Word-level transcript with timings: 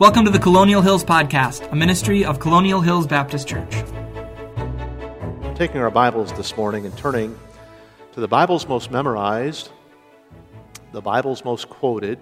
Welcome 0.00 0.24
to 0.24 0.30
the 0.30 0.38
Colonial 0.38 0.80
Hills 0.80 1.04
Podcast, 1.04 1.70
a 1.70 1.76
ministry 1.76 2.24
of 2.24 2.40
Colonial 2.40 2.80
Hills 2.80 3.06
Baptist 3.06 3.46
Church. 3.46 3.70
Taking 5.56 5.82
our 5.82 5.90
Bibles 5.90 6.32
this 6.32 6.56
morning 6.56 6.86
and 6.86 6.96
turning 6.96 7.38
to 8.12 8.20
the 8.20 8.26
Bible's 8.26 8.66
most 8.66 8.90
memorized, 8.90 9.68
the 10.92 11.02
Bible's 11.02 11.44
most 11.44 11.68
quoted, 11.68 12.18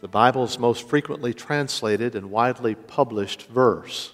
the 0.00 0.08
Bible's 0.08 0.58
most 0.58 0.88
frequently 0.88 1.32
translated 1.32 2.16
and 2.16 2.32
widely 2.32 2.74
published 2.74 3.42
verse. 3.42 4.12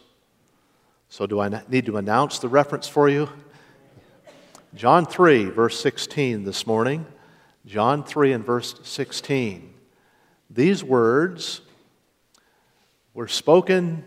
So, 1.08 1.26
do 1.26 1.40
I 1.40 1.62
need 1.66 1.86
to 1.86 1.96
announce 1.96 2.40
the 2.40 2.48
reference 2.48 2.86
for 2.86 3.08
you? 3.08 3.30
John 4.74 5.06
3, 5.06 5.46
verse 5.46 5.80
16 5.80 6.44
this 6.44 6.66
morning. 6.66 7.06
John 7.64 8.04
3 8.04 8.32
and 8.34 8.44
verse 8.44 8.74
16. 8.82 9.72
These 10.50 10.84
words 10.84 11.62
were 13.14 13.28
spoken 13.28 14.04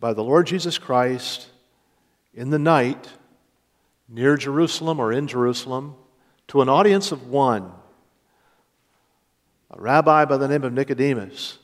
by 0.00 0.12
the 0.12 0.22
Lord 0.22 0.46
Jesus 0.46 0.78
Christ 0.78 1.48
in 2.34 2.50
the 2.50 2.58
night 2.58 3.08
near 4.08 4.36
Jerusalem 4.36 5.00
or 5.00 5.12
in 5.12 5.26
Jerusalem 5.26 5.94
to 6.48 6.62
an 6.62 6.68
audience 6.68 7.12
of 7.12 7.28
one, 7.28 7.72
a 9.70 9.80
rabbi 9.80 10.24
by 10.24 10.36
the 10.36 10.48
name 10.48 10.64
of 10.64 10.72
Nicodemus. 10.72 11.58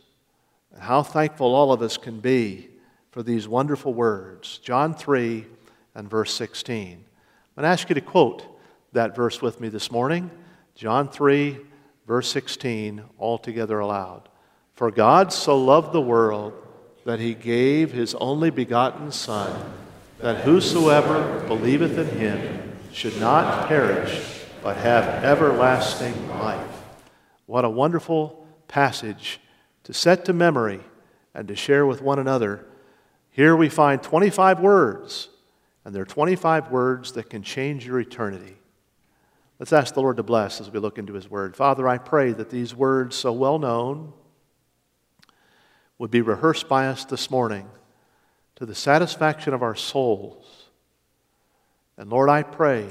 How 0.79 1.03
thankful 1.03 1.55
all 1.55 1.73
of 1.73 1.83
us 1.83 1.97
can 1.97 2.21
be 2.21 2.69
for 3.13 3.23
these 3.23 3.47
wonderful 3.47 3.95
words. 3.95 4.59
John 4.59 4.93
3 4.93 5.47
and 5.95 6.11
verse 6.11 6.35
16. 6.35 6.93
I'm 6.93 7.63
going 7.63 7.63
to 7.63 7.69
ask 7.69 7.89
you 7.89 7.95
to 7.95 8.01
quote 8.01 8.45
that 8.93 9.15
verse 9.15 9.41
with 9.41 9.61
me 9.61 9.69
this 9.69 9.93
morning. 9.93 10.31
John 10.75 11.09
3, 11.09 11.59
verse 12.07 12.29
16, 12.29 13.05
all 13.19 13.39
together 13.39 13.79
aloud. 13.79 14.29
For 14.75 14.91
God 14.91 15.33
so 15.33 15.57
loved 15.57 15.93
the 15.93 16.01
world 16.01 16.53
that 17.05 17.21
he 17.21 17.35
gave 17.35 17.93
his 17.93 18.15
only 18.17 18.51
begotten 18.51 19.13
Son, 19.13 19.73
that 20.19 20.45
whosoever 20.45 21.47
believeth 21.47 21.97
in 21.97 22.19
him 22.19 22.73
should 22.93 23.19
not 23.21 23.69
perish, 23.69 24.43
but 24.63 24.77
have 24.79 25.23
everlasting 25.23 26.29
life. 26.29 26.83
What 27.47 27.65
a 27.65 27.71
wonderful 27.71 28.47
passage 28.67 29.39
to 29.85 29.93
set 29.93 30.25
to 30.25 30.33
memory 30.33 30.81
and 31.35 31.47
to 31.49 31.55
share 31.55 31.87
with 31.87 32.03
one 32.03 32.19
another. 32.19 32.65
Here 33.31 33.55
we 33.55 33.69
find 33.69 34.03
25 34.03 34.61
words, 34.61 35.29
and 35.85 35.95
there 35.95 36.03
are 36.03 36.07
25 36.07 36.71
words 36.71 37.13
that 37.13 37.31
can 37.31 37.43
change 37.43 37.87
your 37.87 38.01
eternity. 38.01 38.57
Let's 39.61 39.73
ask 39.73 39.95
the 39.95 40.01
Lord 40.01 40.17
to 40.17 40.23
bless 40.25 40.61
as 40.61 40.71
we 40.71 40.81
look 40.81 40.99
into 40.99 41.13
His 41.13 41.31
Word. 41.31 41.55
Father, 41.55 41.87
I 41.87 41.99
pray 41.99 42.33
that 42.33 42.51
these 42.51 42.75
words, 42.75 43.15
so 43.15 43.33
well 43.33 43.59
known, 43.59 44.13
would 45.99 46.11
be 46.11 46.21
rehearsed 46.21 46.69
by 46.69 46.87
us 46.87 47.05
this 47.05 47.31
morning 47.31 47.69
to 48.57 48.67
the 48.67 48.75
satisfaction 48.75 49.55
of 49.55 49.63
our 49.63 49.75
souls. 49.75 50.65
And 51.97 52.11
Lord, 52.11 52.29
I 52.29 52.43
pray 52.43 52.89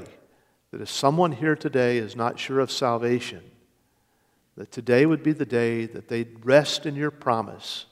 that 0.71 0.81
if 0.81 0.89
someone 0.89 1.31
here 1.31 1.55
today 1.55 1.97
is 1.97 2.15
not 2.15 2.39
sure 2.39 2.59
of 2.59 2.71
salvation, 2.71 3.41
that 4.55 4.71
today 4.71 5.05
would 5.05 5.23
be 5.23 5.33
the 5.33 5.45
day 5.45 5.85
that 5.85 6.07
they'd 6.07 6.45
rest 6.45 6.85
in 6.85 6.95
your 6.95 7.11
promise 7.11 7.85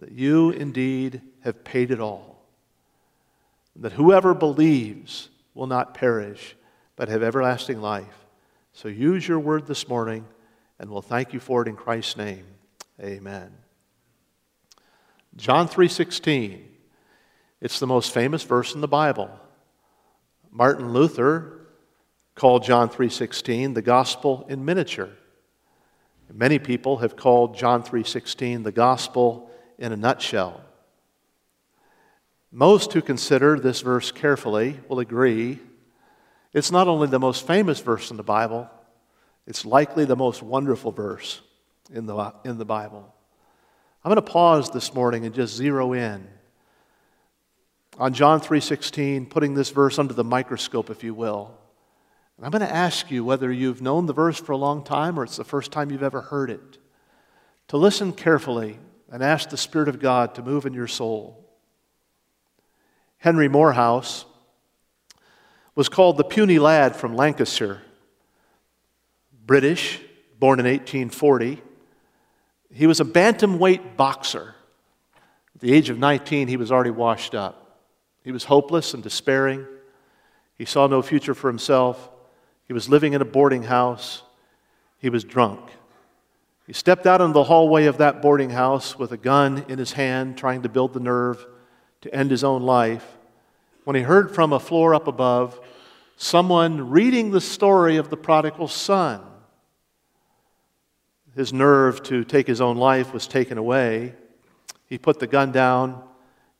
that 0.00 0.12
you 0.12 0.50
indeed 0.50 1.20
have 1.44 1.62
paid 1.62 1.92
it 1.92 2.00
all. 2.00 2.44
That 3.76 3.92
whoever 3.92 4.34
believes 4.34 5.28
will 5.54 5.68
not 5.68 5.94
perish, 5.94 6.56
but 6.96 7.08
have 7.08 7.22
everlasting 7.22 7.80
life. 7.80 8.26
So 8.72 8.88
use 8.88 9.26
your 9.26 9.38
word 9.38 9.66
this 9.66 9.88
morning, 9.88 10.26
and 10.78 10.90
we'll 10.90 11.02
thank 11.02 11.32
you 11.32 11.40
for 11.40 11.62
it 11.62 11.68
in 11.68 11.76
Christ's 11.76 12.16
name. 12.16 12.44
Amen. 13.00 13.61
John 15.36 15.68
3:16. 15.68 16.68
It's 17.60 17.78
the 17.78 17.86
most 17.86 18.12
famous 18.12 18.42
verse 18.42 18.74
in 18.74 18.80
the 18.80 18.88
Bible. 18.88 19.30
Martin 20.50 20.92
Luther 20.92 21.66
called 22.34 22.64
John 22.64 22.88
3:16 22.88 23.74
the 23.74 23.82
gospel 23.82 24.44
in 24.48 24.64
miniature. 24.64 25.10
Many 26.32 26.58
people 26.58 26.98
have 26.98 27.16
called 27.16 27.56
John 27.56 27.82
3:16 27.82 28.62
the 28.62 28.72
gospel 28.72 29.50
in 29.78 29.92
a 29.92 29.96
nutshell. 29.96 30.62
Most 32.50 32.92
who 32.92 33.02
consider 33.02 33.58
this 33.58 33.80
verse 33.80 34.12
carefully 34.12 34.80
will 34.88 34.98
agree 34.98 35.60
it's 36.52 36.70
not 36.70 36.88
only 36.88 37.08
the 37.08 37.18
most 37.18 37.46
famous 37.46 37.80
verse 37.80 38.10
in 38.10 38.18
the 38.18 38.22
Bible, 38.22 38.68
it's 39.46 39.64
likely 39.64 40.04
the 40.04 40.16
most 40.16 40.42
wonderful 40.42 40.92
verse 40.92 41.40
in 41.90 42.06
the, 42.06 42.34
in 42.44 42.58
the 42.58 42.64
Bible. 42.64 43.14
I'm 44.04 44.10
going 44.10 44.16
to 44.16 44.32
pause 44.32 44.70
this 44.70 44.94
morning 44.94 45.24
and 45.26 45.34
just 45.34 45.54
zero 45.54 45.92
in 45.92 46.26
on 47.98 48.14
John 48.14 48.40
3:16, 48.40 49.30
putting 49.30 49.54
this 49.54 49.70
verse 49.70 49.98
under 49.98 50.12
the 50.12 50.24
microscope 50.24 50.90
if 50.90 51.04
you 51.04 51.14
will. 51.14 51.56
And 52.36 52.44
I'm 52.44 52.50
going 52.50 52.68
to 52.68 52.74
ask 52.74 53.12
you 53.12 53.24
whether 53.24 53.52
you've 53.52 53.80
known 53.80 54.06
the 54.06 54.12
verse 54.12 54.40
for 54.40 54.52
a 54.52 54.56
long 54.56 54.82
time 54.82 55.18
or 55.18 55.22
it's 55.22 55.36
the 55.36 55.44
first 55.44 55.70
time 55.70 55.90
you've 55.90 56.02
ever 56.02 56.22
heard 56.22 56.50
it. 56.50 56.78
To 57.68 57.76
listen 57.76 58.12
carefully 58.12 58.80
and 59.08 59.22
ask 59.22 59.50
the 59.50 59.56
Spirit 59.56 59.88
of 59.88 60.00
God 60.00 60.34
to 60.34 60.42
move 60.42 60.66
in 60.66 60.74
your 60.74 60.88
soul. 60.88 61.48
Henry 63.18 63.48
Moorhouse 63.48 64.24
was 65.76 65.88
called 65.88 66.16
the 66.16 66.24
puny 66.24 66.58
lad 66.58 66.96
from 66.96 67.14
Lancashire, 67.14 67.82
British, 69.46 70.00
born 70.40 70.58
in 70.58 70.66
1840. 70.66 71.62
He 72.72 72.86
was 72.86 73.00
a 73.00 73.04
bantamweight 73.04 73.96
boxer. 73.96 74.54
At 75.54 75.60
the 75.60 75.72
age 75.72 75.90
of 75.90 75.98
19, 75.98 76.48
he 76.48 76.56
was 76.56 76.72
already 76.72 76.90
washed 76.90 77.34
up. 77.34 77.80
He 78.24 78.32
was 78.32 78.44
hopeless 78.44 78.94
and 78.94 79.02
despairing. 79.02 79.66
He 80.56 80.64
saw 80.64 80.86
no 80.86 81.02
future 81.02 81.34
for 81.34 81.48
himself. 81.48 82.10
He 82.66 82.72
was 82.72 82.88
living 82.88 83.12
in 83.12 83.20
a 83.20 83.26
boarding 83.26 83.64
house. 83.64 84.22
He 84.98 85.10
was 85.10 85.24
drunk. 85.24 85.60
He 86.66 86.72
stepped 86.72 87.06
out 87.06 87.20
into 87.20 87.34
the 87.34 87.44
hallway 87.44 87.86
of 87.86 87.98
that 87.98 88.22
boarding 88.22 88.50
house 88.50 88.98
with 88.98 89.12
a 89.12 89.16
gun 89.16 89.64
in 89.68 89.78
his 89.78 89.92
hand, 89.92 90.38
trying 90.38 90.62
to 90.62 90.68
build 90.68 90.94
the 90.94 91.00
nerve 91.00 91.44
to 92.02 92.14
end 92.14 92.30
his 92.30 92.44
own 92.44 92.62
life, 92.62 93.18
when 93.84 93.96
he 93.96 94.02
heard 94.02 94.34
from 94.34 94.52
a 94.52 94.60
floor 94.60 94.94
up 94.94 95.08
above 95.08 95.60
someone 96.16 96.88
reading 96.90 97.32
the 97.32 97.40
story 97.40 97.96
of 97.96 98.10
the 98.10 98.16
prodigal 98.16 98.68
son 98.68 99.20
his 101.34 101.52
nerve 101.52 102.02
to 102.04 102.24
take 102.24 102.46
his 102.46 102.60
own 102.60 102.76
life 102.76 103.12
was 103.12 103.26
taken 103.26 103.58
away. 103.58 104.14
He 104.86 104.98
put 104.98 105.18
the 105.18 105.26
gun 105.26 105.52
down, 105.52 106.02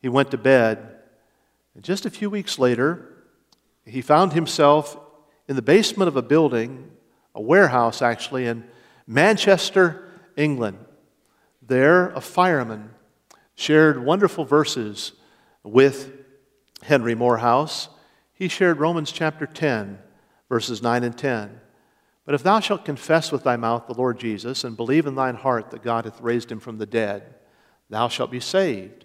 he 0.00 0.08
went 0.08 0.30
to 0.30 0.38
bed. 0.38 0.96
And 1.74 1.84
just 1.84 2.06
a 2.06 2.10
few 2.10 2.30
weeks 2.30 2.58
later, 2.58 3.24
he 3.84 4.00
found 4.00 4.32
himself 4.32 4.98
in 5.48 5.56
the 5.56 5.62
basement 5.62 6.08
of 6.08 6.16
a 6.16 6.22
building, 6.22 6.90
a 7.34 7.40
warehouse 7.40 8.02
actually, 8.02 8.46
in 8.46 8.64
Manchester, 9.06 10.08
England. 10.36 10.78
There, 11.60 12.10
a 12.10 12.20
fireman 12.20 12.90
shared 13.54 14.04
wonderful 14.04 14.44
verses 14.44 15.12
with 15.62 16.10
Henry 16.82 17.14
Moorhouse. 17.14 17.88
He 18.32 18.48
shared 18.48 18.78
Romans 18.78 19.12
chapter 19.12 19.46
10, 19.46 19.98
verses 20.48 20.82
9 20.82 21.04
and 21.04 21.16
10. 21.16 21.60
But 22.24 22.34
if 22.34 22.42
thou 22.42 22.60
shalt 22.60 22.84
confess 22.84 23.32
with 23.32 23.42
thy 23.42 23.56
mouth 23.56 23.86
the 23.86 23.94
Lord 23.94 24.18
Jesus, 24.18 24.64
and 24.64 24.76
believe 24.76 25.06
in 25.06 25.14
thine 25.14 25.34
heart 25.34 25.70
that 25.70 25.82
God 25.82 26.04
hath 26.04 26.20
raised 26.20 26.52
him 26.52 26.60
from 26.60 26.78
the 26.78 26.86
dead, 26.86 27.34
thou 27.90 28.08
shalt 28.08 28.30
be 28.30 28.40
saved. 28.40 29.04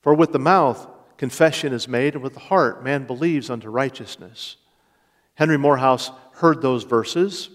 For 0.00 0.14
with 0.14 0.32
the 0.32 0.38
mouth 0.38 0.86
confession 1.16 1.72
is 1.72 1.88
made, 1.88 2.14
and 2.14 2.22
with 2.22 2.34
the 2.34 2.40
heart 2.40 2.84
man 2.84 3.04
believes 3.04 3.50
unto 3.50 3.68
righteousness. 3.68 4.56
Henry 5.34 5.58
Moorhouse 5.58 6.10
heard 6.34 6.62
those 6.62 6.84
verses, 6.84 7.50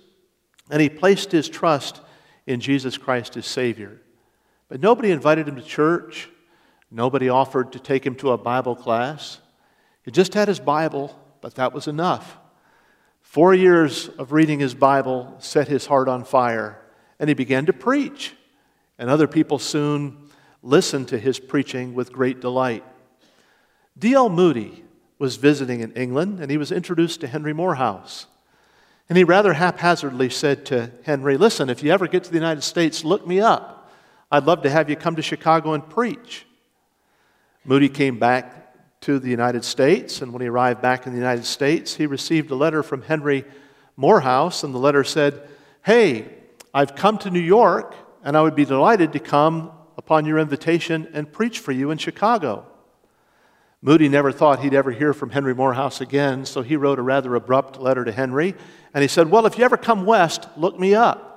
and 0.70 0.82
he 0.82 0.90
placed 0.90 1.32
his 1.32 1.48
trust 1.48 2.02
in 2.46 2.60
Jesus 2.60 2.98
Christ 2.98 3.38
as 3.38 3.46
Savior. 3.46 4.02
But 4.68 4.82
nobody 4.82 5.12
invited 5.12 5.48
him 5.48 5.56
to 5.56 5.62
church. 5.62 6.30
Nobody 6.90 7.30
offered 7.30 7.72
to 7.72 7.80
take 7.80 8.06
him 8.06 8.16
to 8.16 8.32
a 8.32 8.38
Bible 8.38 8.76
class. 8.76 9.40
He 10.04 10.12
just 10.12 10.34
had 10.34 10.48
his 10.48 10.60
Bible, 10.60 11.18
but 11.40 11.56
that 11.56 11.74
was 11.74 11.88
enough. 11.88 12.38
Four 13.32 13.54
years 13.54 14.10
of 14.18 14.34
reading 14.34 14.60
his 14.60 14.76
Bible 14.76 15.38
set 15.40 15.70
his 15.70 15.86
heart 15.86 16.10
on 16.10 16.26
fire, 16.26 16.78
and 17.18 17.30
he 17.30 17.34
began 17.34 17.66
to 17.68 17.72
preach. 17.72 18.34
And 19.00 19.10
other 19.10 19.26
people 19.26 19.58
soon 19.58 20.18
listened 20.62 21.08
to 21.08 21.18
his 21.18 21.40
preaching 21.40 21.94
with 21.94 22.12
great 22.12 22.42
delight. 22.42 22.84
D.L. 23.98 24.28
Moody 24.28 24.84
was 25.18 25.38
visiting 25.38 25.80
in 25.80 25.94
England, 25.94 26.42
and 26.42 26.52
he 26.52 26.58
was 26.58 26.74
introduced 26.74 27.22
to 27.22 27.28
Henry 27.28 27.54
Moorhouse. 27.54 28.28
And 29.08 29.18
he 29.18 29.24
rather 29.24 29.54
haphazardly 29.54 30.30
said 30.30 30.66
to 30.66 30.92
Henry, 31.04 31.38
Listen, 31.38 31.70
if 31.70 31.82
you 31.82 31.94
ever 31.94 32.10
get 32.10 32.26
to 32.26 32.32
the 32.32 32.38
United 32.38 32.64
States, 32.64 33.06
look 33.06 33.26
me 33.26 33.40
up. 33.40 33.90
I'd 34.30 34.44
love 34.44 34.64
to 34.64 34.70
have 34.70 34.90
you 34.90 34.98
come 34.98 35.16
to 35.16 35.22
Chicago 35.22 35.72
and 35.72 35.90
preach. 35.90 36.46
Moody 37.64 37.88
came 37.88 38.20
back 38.20 38.61
to 39.02 39.20
the 39.20 39.30
United 39.30 39.64
States. 39.64 40.22
And 40.22 40.32
when 40.32 40.42
he 40.42 40.48
arrived 40.48 40.82
back 40.82 41.06
in 41.06 41.14
the 41.14 41.20
United 41.20 41.46
States, 41.46 41.96
he 41.96 42.06
received 42.06 42.52
a 42.52 42.56
letter 42.56 42.84
from 42.84 43.02
Henry 43.02 43.46
Moorhouse. 43.98 44.64
And 44.64 44.74
the 44.74 44.80
letter 44.80 45.04
said, 45.04 45.48
Hey, 45.84 46.30
I've 46.74 46.96
come 46.96 47.18
to 47.20 47.30
New 47.30 47.40
York, 47.40 47.96
and 48.24 48.38
I 48.38 48.42
would 48.42 48.56
be 48.56 48.66
delighted 48.66 49.14
to 49.14 49.20
come 49.20 49.72
upon 49.98 50.26
your 50.26 50.40
invitation 50.40 51.10
and 51.14 51.32
preach 51.32 51.60
for 51.60 51.72
you 51.72 51.92
in 51.92 51.98
Chicago. 51.98 52.66
Moody 53.82 54.08
never 54.08 54.32
thought 54.32 54.60
he'd 54.60 54.76
ever 54.76 54.92
hear 54.92 55.12
from 55.12 55.32
Henry 55.32 55.56
Moorhouse 55.56 56.02
again, 56.02 56.46
so 56.46 56.62
he 56.62 56.76
wrote 56.76 57.00
a 57.00 57.02
rather 57.02 57.34
abrupt 57.34 57.80
letter 57.80 58.06
to 58.06 58.12
Henry, 58.12 58.54
and 58.94 59.02
he 59.02 59.08
said, 59.08 59.32
Well, 59.32 59.48
if 59.48 59.58
you 59.58 59.66
ever 59.66 59.78
come 59.78 60.06
west, 60.06 60.48
look 60.56 60.80
me 60.80 60.94
up. 60.94 61.32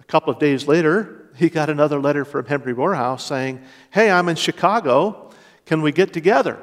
A 0.00 0.04
couple 0.04 0.32
of 0.32 0.38
days 0.38 0.66
later, 0.66 1.30
he 1.36 1.50
got 1.50 1.68
another 1.68 2.00
letter 2.00 2.24
from 2.24 2.46
Henry 2.46 2.74
Moorhouse 2.74 3.26
saying, 3.26 3.60
Hey, 3.90 4.10
I'm 4.10 4.30
in 4.30 4.36
Chicago. 4.36 5.25
Can 5.66 5.82
we 5.82 5.92
get 5.92 6.12
together? 6.12 6.58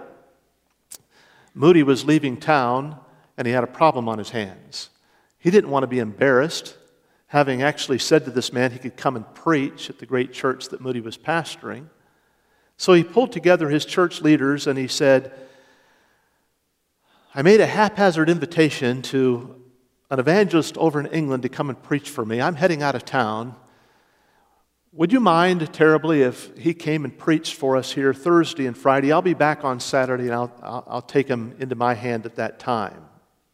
Moody 1.54 1.84
was 1.84 2.06
leaving 2.06 2.38
town, 2.38 2.98
and 3.38 3.46
he 3.46 3.54
had 3.54 3.64
a 3.64 3.68
problem 3.68 4.10
on 4.10 4.18
his 4.18 4.32
hands. 4.32 4.90
He 5.38 5.52
didn't 5.52 5.70
want 5.70 5.84
to 5.84 5.88
be 5.88 6.00
embarrassed, 6.00 6.78
having 7.28 7.62
actually 7.62 8.00
said 8.00 8.26
to 8.26 8.32
this 8.32 8.54
man 8.54 8.72
he 8.72 8.80
could 8.80 8.98
come 8.98 9.16
and 9.16 9.36
preach 9.36 9.90
at 9.90 10.00
the 10.00 10.06
great 10.06 10.34
church 10.34 10.70
that 10.70 10.82
Moody 10.82 11.02
was 11.02 11.18
pastoring. 11.18 11.88
So 12.78 12.94
he 12.94 13.04
pulled 13.04 13.32
together 13.32 13.70
his 13.70 13.86
church 13.86 14.22
leaders 14.22 14.68
and 14.68 14.80
he 14.80 14.88
said, 14.88 15.32
I 17.36 17.42
made 17.42 17.60
a 17.60 17.66
haphazard 17.66 18.30
invitation 18.30 19.02
to 19.04 19.62
an 20.10 20.20
evangelist 20.20 20.78
over 20.78 21.00
in 21.00 21.08
England 21.08 21.44
to 21.44 21.50
come 21.50 21.70
and 21.70 21.82
preach 21.82 22.10
for 22.10 22.26
me. 22.26 22.40
I'm 22.40 22.56
heading 22.56 22.84
out 22.84 22.96
of 22.96 23.04
town. 23.04 23.56
Would 24.96 25.12
you 25.12 25.20
mind 25.20 25.74
terribly 25.74 26.22
if 26.22 26.56
he 26.56 26.76
came 26.76 27.04
and 27.04 27.18
preached 27.18 27.56
for 27.56 27.76
us 27.76 27.92
here 27.92 28.14
Thursday 28.14 28.68
and 28.68 28.78
Friday? 28.78 29.12
I'll 29.12 29.24
be 29.24 29.34
back 29.34 29.64
on 29.64 29.80
Saturday 29.80 30.26
and 30.26 30.34
I'll, 30.34 30.54
I'll, 30.62 30.84
I'll 30.88 31.02
take 31.02 31.28
him 31.28 31.56
into 31.58 31.74
my 31.74 31.96
hand 31.96 32.28
at 32.28 32.36
that 32.36 32.60
time. 32.60 33.04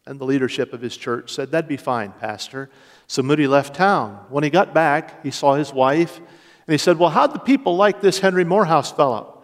And 0.05 0.19
the 0.19 0.25
leadership 0.25 0.73
of 0.73 0.81
his 0.81 0.97
church 0.97 1.31
said, 1.31 1.51
That'd 1.51 1.69
be 1.69 1.77
fine, 1.77 2.11
Pastor. 2.11 2.69
So 3.07 3.23
Moody 3.23 3.47
left 3.47 3.73
town. 3.73 4.25
When 4.27 4.43
he 4.43 4.49
got 4.49 4.73
back, 4.73 5.23
he 5.23 5.31
saw 5.31 5.53
his 5.53 5.71
wife 5.71 6.17
and 6.17 6.73
he 6.73 6.77
said, 6.77 6.99
Well, 6.99 7.09
how'd 7.09 7.33
the 7.33 7.39
people 7.39 7.77
like 7.77 8.01
this 8.01 8.19
Henry 8.19 8.43
Moorhouse 8.43 8.91
fellow? 8.91 9.41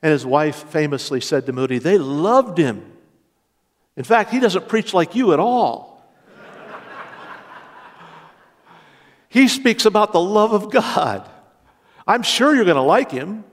And 0.00 0.12
his 0.12 0.24
wife 0.24 0.70
famously 0.70 1.20
said 1.20 1.46
to 1.46 1.52
Moody, 1.52 1.80
They 1.80 1.98
loved 1.98 2.56
him. 2.56 2.84
In 3.96 4.04
fact, 4.04 4.30
he 4.30 4.38
doesn't 4.38 4.68
preach 4.68 4.94
like 4.94 5.16
you 5.16 5.32
at 5.32 5.40
all. 5.40 6.08
he 9.28 9.48
speaks 9.48 9.86
about 9.86 10.12
the 10.12 10.20
love 10.20 10.52
of 10.52 10.70
God. 10.70 11.30
I'm 12.06 12.22
sure 12.22 12.54
you're 12.54 12.64
going 12.64 12.76
to 12.76 12.82
like 12.82 13.10
him. 13.10 13.44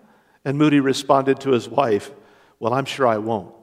And 0.46 0.58
Moody 0.58 0.80
responded 0.80 1.42
to 1.42 1.52
his 1.52 1.68
wife, 1.68 2.12
Well, 2.60 2.74
I'm 2.74 2.86
sure 2.86 3.06
I 3.06 3.18
won't. 3.18 3.54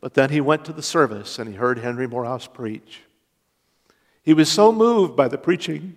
But 0.00 0.14
then 0.14 0.30
he 0.30 0.40
went 0.40 0.64
to 0.64 0.72
the 0.72 0.82
service 0.82 1.38
and 1.38 1.48
he 1.48 1.54
heard 1.54 1.78
Henry 1.78 2.08
Moorhouse 2.08 2.48
preach. 2.48 3.02
He 4.22 4.34
was 4.34 4.50
so 4.50 4.72
moved 4.72 5.16
by 5.16 5.28
the 5.28 5.38
preaching 5.38 5.96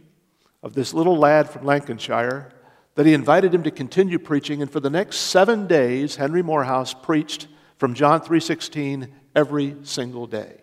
of 0.64 0.74
this 0.74 0.94
little 0.94 1.18
lad 1.18 1.50
from 1.50 1.66
Lancashire 1.66 2.52
that 2.94 3.06
he 3.06 3.14
invited 3.14 3.54
him 3.54 3.64
to 3.64 3.72
continue 3.72 4.20
preaching 4.20 4.62
and 4.62 4.72
for 4.72 4.80
the 4.80 4.90
next 4.90 5.18
7 5.18 5.68
days 5.68 6.16
Henry 6.16 6.44
Moorhouse 6.44 6.94
preached 6.94 7.48
from 7.78 7.94
John 7.94 8.22
3:16 8.22 9.12
every 9.36 9.76
single 9.84 10.28
day. 10.28 10.62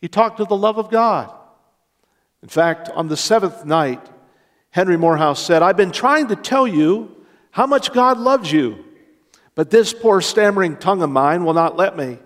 He 0.00 0.08
talked 0.08 0.40
of 0.40 0.48
the 0.48 0.56
love 0.56 0.78
of 0.78 0.90
God. 0.90 1.32
In 2.42 2.48
fact, 2.48 2.90
on 2.90 3.06
the 3.06 3.16
seventh 3.16 3.64
night, 3.64 4.04
Henry 4.72 4.96
Moorhouse 4.96 5.40
said, 5.44 5.62
I've 5.62 5.76
been 5.76 5.92
trying 5.92 6.28
to 6.28 6.36
tell 6.36 6.66
you 6.66 7.14
how 7.50 7.66
much 7.66 7.92
God 7.92 8.18
loves 8.18 8.50
you, 8.50 8.82
but 9.54 9.70
this 9.70 9.92
poor 9.92 10.22
stammering 10.22 10.78
tongue 10.78 11.02
of 11.02 11.10
mine 11.10 11.44
will 11.44 11.52
not 11.52 11.76
let 11.76 11.94
me. 11.94 12.18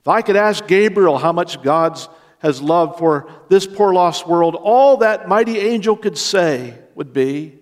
If 0.00 0.06
I 0.06 0.20
could 0.20 0.36
ask 0.36 0.66
Gabriel 0.66 1.16
how 1.16 1.32
much 1.32 1.62
God 1.62 1.98
has 2.40 2.60
loved 2.60 2.98
for 2.98 3.30
this 3.48 3.66
poor 3.66 3.94
lost 3.94 4.28
world, 4.28 4.54
all 4.54 4.98
that 4.98 5.28
mighty 5.28 5.58
angel 5.58 5.96
could 5.96 6.18
say 6.18 6.78
would 6.94 7.14
be 7.14 7.58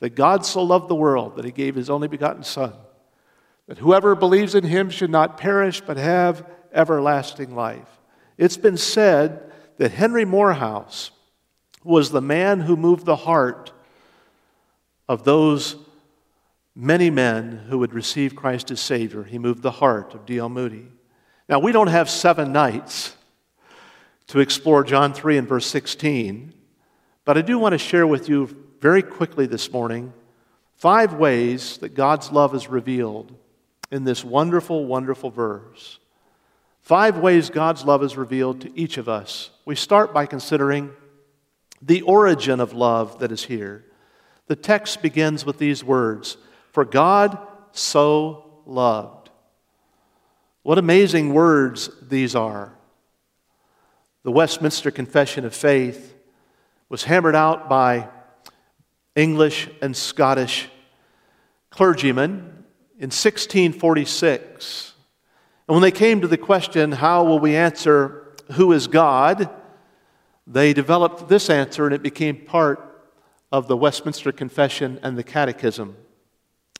that 0.00 0.10
God 0.10 0.44
so 0.44 0.62
loved 0.62 0.88
the 0.88 0.94
world 0.94 1.36
that 1.36 1.46
he 1.46 1.50
gave 1.50 1.74
his 1.74 1.88
only 1.88 2.06
begotten 2.06 2.42
Son, 2.42 2.74
that 3.66 3.78
whoever 3.78 4.14
believes 4.14 4.54
in 4.54 4.64
him 4.64 4.90
should 4.90 5.10
not 5.10 5.38
perish 5.38 5.80
but 5.80 5.96
have 5.96 6.46
everlasting 6.70 7.54
life. 7.54 7.88
It's 8.36 8.58
been 8.58 8.76
said 8.76 9.50
that 9.78 9.92
Henry 9.92 10.26
Moorhouse 10.26 11.12
was 11.82 12.10
the 12.10 12.20
man 12.20 12.60
who 12.60 12.76
moved 12.76 13.06
the 13.06 13.16
heart 13.16 13.72
of 15.08 15.24
those 15.24 15.76
many 16.74 17.10
men 17.10 17.64
who 17.68 17.78
would 17.78 17.92
receive 17.92 18.36
Christ 18.36 18.70
as 18.70 18.80
Savior. 18.80 19.24
He 19.24 19.38
moved 19.38 19.62
the 19.62 19.70
heart 19.70 20.14
of 20.14 20.26
D.L. 20.26 20.48
Moody. 20.48 20.86
Now, 21.48 21.58
we 21.58 21.72
don't 21.72 21.88
have 21.88 22.08
seven 22.08 22.52
nights 22.52 23.16
to 24.28 24.38
explore 24.38 24.84
John 24.84 25.12
3 25.12 25.38
and 25.38 25.48
verse 25.48 25.66
16, 25.66 26.54
but 27.24 27.36
I 27.36 27.42
do 27.42 27.58
want 27.58 27.72
to 27.72 27.78
share 27.78 28.06
with 28.06 28.28
you 28.28 28.56
very 28.80 29.02
quickly 29.02 29.46
this 29.46 29.72
morning 29.72 30.12
five 30.76 31.14
ways 31.14 31.78
that 31.78 31.94
God's 31.94 32.30
love 32.30 32.54
is 32.54 32.68
revealed 32.68 33.34
in 33.90 34.04
this 34.04 34.24
wonderful, 34.24 34.86
wonderful 34.86 35.30
verse. 35.30 35.98
Five 36.82 37.18
ways 37.18 37.50
God's 37.50 37.84
love 37.84 38.02
is 38.02 38.16
revealed 38.16 38.60
to 38.62 38.78
each 38.78 38.96
of 38.96 39.08
us. 39.08 39.50
We 39.64 39.74
start 39.74 40.14
by 40.14 40.26
considering 40.26 40.90
the 41.82 42.02
origin 42.02 42.60
of 42.60 42.72
love 42.72 43.20
that 43.20 43.32
is 43.32 43.44
here. 43.44 43.84
The 44.46 44.56
text 44.56 45.02
begins 45.02 45.44
with 45.44 45.58
these 45.58 45.84
words 45.84 46.36
For 46.72 46.84
God 46.84 47.38
so 47.72 48.62
loved. 48.66 49.30
What 50.62 50.78
amazing 50.78 51.32
words 51.32 51.90
these 52.02 52.34
are. 52.34 52.74
The 54.22 54.30
Westminster 54.30 54.90
Confession 54.90 55.44
of 55.44 55.54
Faith 55.54 56.14
was 56.88 57.04
hammered 57.04 57.34
out 57.34 57.68
by 57.68 58.08
English 59.16 59.68
and 59.80 59.96
Scottish 59.96 60.68
clergymen 61.70 62.64
in 62.98 63.08
1646. 63.08 64.92
And 65.66 65.74
when 65.74 65.82
they 65.82 65.90
came 65.90 66.20
to 66.20 66.28
the 66.28 66.36
question, 66.36 66.92
How 66.92 67.24
will 67.24 67.38
we 67.38 67.56
answer 67.56 68.34
who 68.52 68.72
is 68.72 68.88
God? 68.88 69.48
They 70.50 70.72
developed 70.72 71.28
this 71.28 71.48
answer 71.48 71.86
and 71.86 71.94
it 71.94 72.02
became 72.02 72.36
part 72.36 73.08
of 73.52 73.68
the 73.68 73.76
Westminster 73.76 74.32
Confession 74.32 74.98
and 75.02 75.16
the 75.16 75.22
Catechism. 75.22 75.96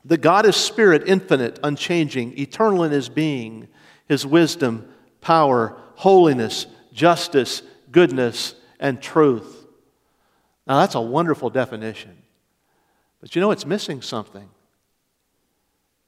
The 0.05 0.19
God 0.19 0.45
is 0.45 0.57
spirit, 0.57 1.05
infinite, 1.07 1.61
unchanging, 1.63 2.37
eternal 2.37 2.83
in 2.83 2.91
his 2.91 3.09
being, 3.09 3.69
his 4.07 4.27
wisdom, 4.27 4.93
power, 5.21 5.77
holiness, 5.95 6.67
justice, 6.93 7.63
goodness, 7.93 8.55
and 8.81 9.01
truth. 9.01 9.67
Now, 10.67 10.81
that's 10.81 10.97
a 10.97 11.01
wonderful 11.01 11.51
definition. 11.51 12.17
But 13.21 13.37
you 13.37 13.41
know, 13.41 13.53
it's 13.53 13.67
missing 13.67 14.03
something. 14.03 14.49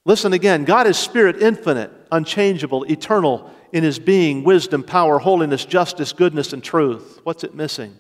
Listen 0.04 0.32
again 0.32 0.64
God 0.64 0.88
is 0.88 0.96
spirit, 0.96 1.40
infinite, 1.40 1.92
unchangeable, 2.10 2.84
eternal 2.84 3.52
in 3.72 3.82
his 3.82 3.98
being, 3.98 4.44
wisdom, 4.44 4.82
power, 4.82 5.18
holiness, 5.18 5.64
justice, 5.64 6.12
goodness, 6.12 6.52
and 6.52 6.62
truth. 6.62 7.20
What's 7.24 7.42
it 7.42 7.54
missing? 7.54 7.96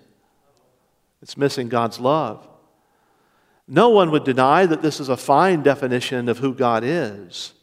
It's 1.22 1.36
missing 1.36 1.68
God's 1.68 1.98
love. 1.98 2.46
No 3.66 3.88
one 3.88 4.10
would 4.10 4.24
deny 4.24 4.66
that 4.66 4.82
this 4.82 5.00
is 5.00 5.08
a 5.08 5.16
fine 5.16 5.62
definition 5.62 6.28
of 6.28 6.38
who 6.38 6.54
God 6.54 6.82
is. 6.84 7.54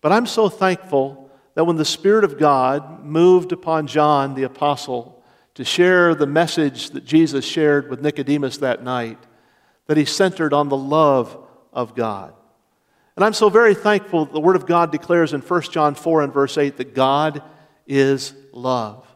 But 0.00 0.12
I'm 0.12 0.26
so 0.26 0.48
thankful 0.48 1.30
that 1.54 1.64
when 1.64 1.76
the 1.76 1.84
Spirit 1.84 2.24
of 2.24 2.38
God 2.38 3.04
moved 3.04 3.52
upon 3.52 3.86
John 3.86 4.34
the 4.34 4.44
Apostle 4.44 5.22
to 5.54 5.64
share 5.64 6.14
the 6.14 6.26
message 6.26 6.90
that 6.90 7.04
Jesus 7.04 7.44
shared 7.44 7.90
with 7.90 8.02
Nicodemus 8.02 8.58
that 8.58 8.84
night, 8.84 9.18
that 9.86 9.96
he 9.96 10.04
centered 10.04 10.52
on 10.52 10.68
the 10.68 10.76
love 10.76 11.36
of 11.72 11.94
God. 11.94 12.34
And 13.16 13.24
I'm 13.24 13.32
so 13.32 13.48
very 13.48 13.74
thankful 13.74 14.26
the 14.26 14.40
Word 14.40 14.56
of 14.56 14.66
God 14.66 14.92
declares 14.92 15.32
in 15.32 15.40
1 15.40 15.62
John 15.62 15.94
4 15.94 16.22
and 16.22 16.32
verse 16.32 16.58
8 16.58 16.76
that 16.76 16.94
God 16.94 17.42
is 17.86 18.34
love. 18.52 19.06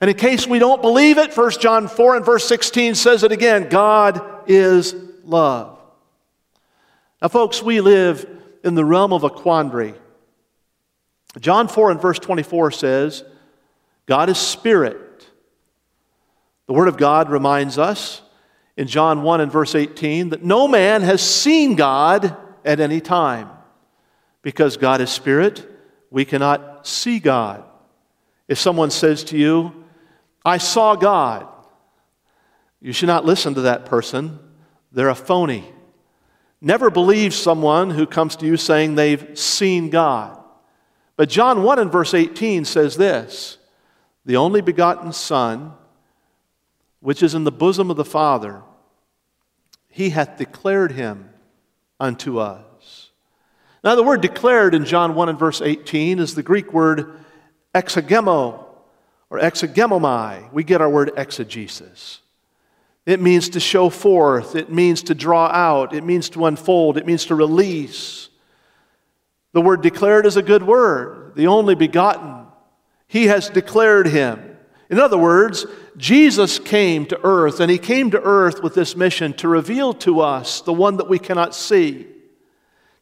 And 0.00 0.08
in 0.08 0.16
case 0.16 0.46
we 0.46 0.58
don't 0.58 0.82
believe 0.82 1.18
it, 1.18 1.36
1 1.36 1.50
John 1.52 1.88
4 1.88 2.16
and 2.16 2.24
verse 2.24 2.46
16 2.46 2.94
says 2.94 3.24
it 3.24 3.32
again 3.32 3.68
God 3.68 4.22
is 4.46 4.94
love. 5.24 5.78
Now, 7.20 7.28
folks, 7.28 7.62
we 7.62 7.80
live 7.80 8.28
in 8.62 8.74
the 8.74 8.84
realm 8.84 9.12
of 9.12 9.24
a 9.24 9.30
quandary. 9.30 9.94
John 11.40 11.66
4 11.66 11.90
and 11.90 12.00
verse 12.00 12.18
24 12.18 12.70
says, 12.70 13.24
God 14.06 14.28
is 14.28 14.38
spirit. 14.38 15.26
The 16.66 16.72
Word 16.72 16.88
of 16.88 16.96
God 16.96 17.30
reminds 17.30 17.78
us 17.78 18.22
in 18.76 18.86
John 18.86 19.22
1 19.22 19.40
and 19.40 19.50
verse 19.50 19.74
18 19.74 20.30
that 20.30 20.44
no 20.44 20.68
man 20.68 21.02
has 21.02 21.20
seen 21.20 21.74
God 21.74 22.36
at 22.66 22.80
any 22.80 23.00
time. 23.00 23.48
Because 24.42 24.76
God 24.76 25.00
is 25.00 25.10
spirit, 25.10 25.68
we 26.10 26.24
cannot 26.24 26.86
see 26.86 27.18
God. 27.18 27.64
If 28.48 28.58
someone 28.58 28.90
says 28.90 29.24
to 29.24 29.38
you, 29.38 29.84
I 30.44 30.58
saw 30.58 30.94
God, 30.94 31.48
you 32.80 32.92
should 32.92 33.08
not 33.08 33.24
listen 33.24 33.54
to 33.54 33.62
that 33.62 33.86
person. 33.86 34.38
They're 34.92 35.08
a 35.08 35.14
phony. 35.14 35.64
Never 36.60 36.90
believe 36.90 37.34
someone 37.34 37.90
who 37.90 38.06
comes 38.06 38.36
to 38.36 38.46
you 38.46 38.56
saying 38.56 38.94
they've 38.94 39.36
seen 39.38 39.90
God. 39.90 40.38
But 41.16 41.28
John 41.28 41.62
1 41.62 41.78
and 41.78 41.90
verse 41.92 42.14
18 42.14 42.64
says 42.64 42.96
this 42.96 43.58
The 44.24 44.36
only 44.36 44.60
begotten 44.60 45.12
Son, 45.12 45.72
which 47.00 47.22
is 47.22 47.34
in 47.34 47.44
the 47.44 47.52
bosom 47.52 47.90
of 47.90 47.96
the 47.96 48.04
Father, 48.04 48.62
he 49.88 50.10
hath 50.10 50.36
declared 50.36 50.92
him 50.92 51.30
unto 51.98 52.38
us. 52.38 53.10
Now, 53.84 53.94
the 53.94 54.02
word 54.02 54.20
declared 54.20 54.74
in 54.74 54.84
John 54.84 55.14
1 55.14 55.28
and 55.28 55.38
verse 55.38 55.60
18 55.60 56.18
is 56.18 56.34
the 56.34 56.42
Greek 56.42 56.72
word 56.72 57.20
exegemo 57.74 58.64
or 59.30 59.38
exegemomai. 59.38 60.52
We 60.52 60.64
get 60.64 60.80
our 60.80 60.90
word 60.90 61.12
exegesis. 61.16 62.20
It 63.04 63.20
means 63.20 63.50
to 63.50 63.60
show 63.60 63.88
forth, 63.88 64.56
it 64.56 64.72
means 64.72 65.04
to 65.04 65.14
draw 65.14 65.46
out, 65.46 65.94
it 65.94 66.02
means 66.02 66.28
to 66.30 66.46
unfold, 66.46 66.98
it 66.98 67.06
means 67.06 67.26
to 67.26 67.36
release. 67.36 68.28
The 69.52 69.60
word 69.60 69.80
declared 69.80 70.26
is 70.26 70.36
a 70.36 70.42
good 70.42 70.64
word, 70.64 71.34
the 71.36 71.46
only 71.46 71.76
begotten. 71.76 72.46
He 73.06 73.28
has 73.28 73.48
declared 73.48 74.08
him. 74.08 74.56
In 74.90 74.98
other 74.98 75.16
words, 75.16 75.66
Jesus 75.96 76.58
came 76.58 77.06
to 77.06 77.18
earth, 77.24 77.60
and 77.60 77.70
he 77.70 77.78
came 77.78 78.10
to 78.10 78.20
earth 78.20 78.62
with 78.62 78.74
this 78.74 78.96
mission 78.96 79.32
to 79.34 79.48
reveal 79.48 79.94
to 79.94 80.20
us 80.20 80.60
the 80.60 80.72
one 80.72 80.98
that 80.98 81.08
we 81.08 81.18
cannot 81.18 81.54
see, 81.54 82.06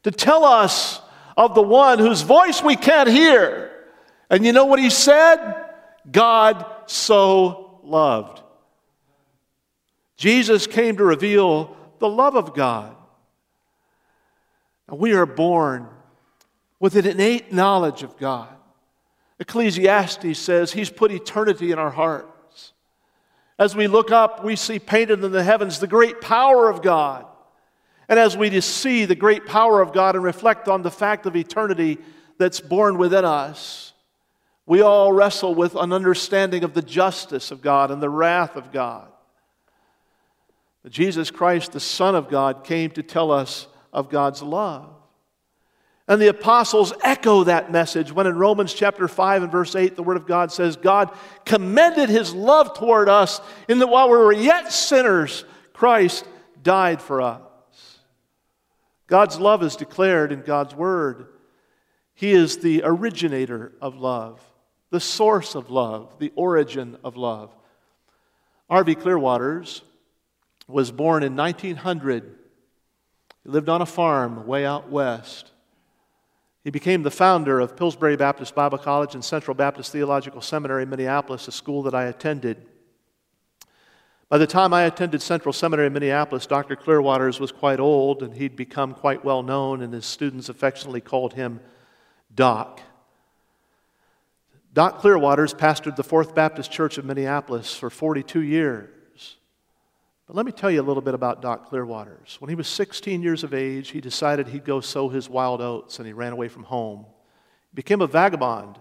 to 0.03 0.11
tell 0.11 0.45
us 0.45 1.01
of 1.35 1.55
the 1.55 1.61
one 1.61 1.99
whose 1.99 2.21
voice 2.21 2.63
we 2.63 2.75
can't 2.75 3.09
hear. 3.09 3.71
And 4.29 4.45
you 4.45 4.53
know 4.53 4.65
what 4.65 4.79
he 4.79 4.89
said? 4.89 5.65
God 6.09 6.65
so 6.85 7.79
loved. 7.83 8.41
Jesus 10.15 10.65
came 10.67 10.95
to 10.97 11.03
reveal 11.03 11.75
the 11.99 12.07
love 12.07 12.35
of 12.35 12.53
God. 12.53 12.95
And 14.87 14.99
we 14.99 15.13
are 15.13 15.25
born 15.25 15.87
with 16.79 16.95
an 16.95 17.05
innate 17.05 17.51
knowledge 17.51 18.03
of 18.03 18.17
God. 18.17 18.49
Ecclesiastes 19.39 20.37
says 20.39 20.71
He's 20.71 20.89
put 20.89 21.11
eternity 21.11 21.71
in 21.71 21.79
our 21.79 21.89
hearts. 21.89 22.27
As 23.57 23.75
we 23.75 23.87
look 23.87 24.11
up, 24.11 24.43
we 24.43 24.55
see 24.55 24.79
painted 24.79 25.23
in 25.23 25.31
the 25.31 25.43
heavens 25.43 25.79
the 25.79 25.87
great 25.87 26.19
power 26.19 26.69
of 26.69 26.81
God. 26.81 27.25
And 28.09 28.19
as 28.19 28.35
we 28.35 28.59
see 28.61 29.05
the 29.05 29.15
great 29.15 29.45
power 29.45 29.81
of 29.81 29.93
God 29.93 30.15
and 30.15 30.23
reflect 30.23 30.67
on 30.67 30.81
the 30.81 30.91
fact 30.91 31.25
of 31.25 31.35
eternity 31.35 31.97
that's 32.37 32.59
born 32.59 32.97
within 32.97 33.25
us, 33.25 33.93
we 34.65 34.81
all 34.81 35.13
wrestle 35.13 35.55
with 35.55 35.75
an 35.75 35.93
understanding 35.93 36.63
of 36.63 36.73
the 36.73 36.81
justice 36.81 37.51
of 37.51 37.61
God 37.61 37.91
and 37.91 38.01
the 38.01 38.09
wrath 38.09 38.55
of 38.55 38.71
God. 38.71 39.07
Jesus 40.89 41.31
Christ, 41.31 41.71
the 41.71 41.79
Son 41.79 42.15
of 42.15 42.29
God, 42.29 42.63
came 42.63 42.91
to 42.91 43.03
tell 43.03 43.31
us 43.31 43.67
of 43.91 44.09
God's 44.09 44.41
love. 44.43 44.94
And 46.07 46.21
the 46.21 46.27
apostles 46.27 46.93
echo 47.03 47.43
that 47.45 47.71
message 47.71 48.11
when 48.11 48.27
in 48.27 48.37
Romans 48.37 48.73
chapter 48.73 49.07
5 49.07 49.43
and 49.43 49.51
verse 49.51 49.75
8, 49.75 49.95
the 49.95 50.03
Word 50.03 50.17
of 50.17 50.27
God 50.27 50.51
says, 50.51 50.75
God 50.75 51.15
commended 51.45 52.09
His 52.09 52.33
love 52.33 52.77
toward 52.77 53.09
us 53.09 53.41
in 53.67 53.79
that 53.79 53.87
while 53.87 54.09
we 54.09 54.17
were 54.17 54.31
yet 54.31 54.71
sinners, 54.71 55.45
Christ 55.73 56.25
died 56.61 57.01
for 57.01 57.21
us. 57.21 57.41
God's 59.07 59.39
love 59.39 59.63
is 59.63 59.75
declared 59.75 60.31
in 60.31 60.41
God's 60.41 60.75
Word. 60.75 61.27
He 62.13 62.31
is 62.31 62.59
the 62.59 62.81
originator 62.83 63.71
of 63.81 63.97
love, 63.97 64.41
the 64.91 64.99
source 64.99 65.55
of 65.55 65.71
love, 65.71 66.17
the 66.19 66.31
origin 66.35 66.97
of 67.03 67.17
love. 67.17 67.53
R.V. 68.69 68.95
Clearwaters 68.95 69.81
was 70.67 70.91
born 70.91 71.23
in 71.23 71.35
1900. 71.35 72.35
He 73.43 73.49
lived 73.49 73.69
on 73.69 73.81
a 73.81 73.85
farm 73.85 74.47
way 74.47 74.65
out 74.65 74.89
west. 74.89 75.51
He 76.65 76.71
became 76.71 77.03
the 77.03 77.11
founder 77.11 77.59
of 77.59 77.77
Pillsbury 77.77 78.15
Baptist 78.15 78.55
Bible 78.55 78.79
College 78.79 79.13
and 79.13 79.23
Central 79.23 79.53
Baptist 79.53 79.91
Theological 79.91 80.41
Seminary 80.41 80.81
in 80.81 80.89
Minneapolis, 80.89 81.47
a 81.47 81.51
school 81.51 81.83
that 81.83 81.93
I 81.93 82.05
attended. 82.05 82.65
By 84.29 84.39
the 84.39 84.47
time 84.47 84.73
I 84.73 84.85
attended 84.85 85.21
Central 85.21 85.53
Seminary 85.53 85.85
in 85.85 85.93
Minneapolis, 85.93 86.47
Dr. 86.47 86.75
Clearwaters 86.75 87.39
was 87.39 87.51
quite 87.51 87.79
old 87.79 88.23
and 88.23 88.33
he'd 88.33 88.55
become 88.55 88.95
quite 88.95 89.23
well 89.23 89.43
known, 89.43 89.83
and 89.83 89.93
his 89.93 90.07
students 90.07 90.49
affectionately 90.49 91.01
called 91.01 91.35
him 91.35 91.59
Doc. 92.33 92.81
Doc 94.73 95.03
Clearwaters 95.03 95.55
pastored 95.55 95.95
the 95.95 96.03
Fourth 96.03 96.33
Baptist 96.33 96.71
Church 96.71 96.97
of 96.97 97.05
Minneapolis 97.05 97.75
for 97.75 97.91
42 97.91 98.41
years. 98.41 98.94
But 100.27 100.35
let 100.35 100.45
me 100.45 100.51
tell 100.51 100.71
you 100.71 100.81
a 100.81 100.83
little 100.83 101.03
bit 101.03 101.13
about 101.13 101.41
Doc 101.41 101.69
Clearwaters. 101.69 102.41
When 102.41 102.49
he 102.49 102.55
was 102.55 102.67
16 102.67 103.21
years 103.21 103.43
of 103.43 103.53
age, 103.53 103.89
he 103.89 104.01
decided 104.01 104.47
he'd 104.47 104.65
go 104.65 104.79
sow 104.79 105.09
his 105.09 105.29
wild 105.29 105.61
oats 105.61 105.99
and 105.99 106.07
he 106.07 106.13
ran 106.13 106.33
away 106.33 106.47
from 106.47 106.63
home. 106.63 107.05
He 107.71 107.75
became 107.75 108.01
a 108.01 108.07
vagabond. 108.07 108.79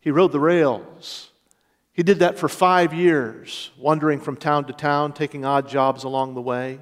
He 0.00 0.10
rode 0.10 0.32
the 0.32 0.40
rails. 0.40 1.30
He 1.94 2.02
did 2.02 2.18
that 2.18 2.38
for 2.38 2.48
five 2.48 2.92
years, 2.92 3.70
wandering 3.78 4.20
from 4.20 4.36
town 4.36 4.66
to 4.66 4.72
town, 4.72 5.12
taking 5.12 5.44
odd 5.44 5.68
jobs 5.68 6.04
along 6.04 6.34
the 6.34 6.42
way. 6.42 6.80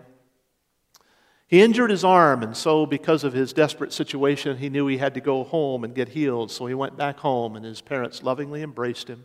He 1.48 1.60
injured 1.60 1.90
his 1.90 2.04
arm, 2.04 2.44
and 2.44 2.56
so, 2.56 2.86
because 2.86 3.24
of 3.24 3.32
his 3.32 3.52
desperate 3.52 3.92
situation, 3.92 4.56
he 4.56 4.68
knew 4.68 4.86
he 4.86 4.98
had 4.98 5.14
to 5.14 5.20
go 5.20 5.42
home 5.42 5.82
and 5.82 5.96
get 5.96 6.10
healed. 6.10 6.52
So 6.52 6.66
he 6.66 6.74
went 6.74 6.96
back 6.96 7.18
home, 7.18 7.56
and 7.56 7.64
his 7.64 7.80
parents 7.80 8.22
lovingly 8.22 8.62
embraced 8.62 9.08
him 9.08 9.24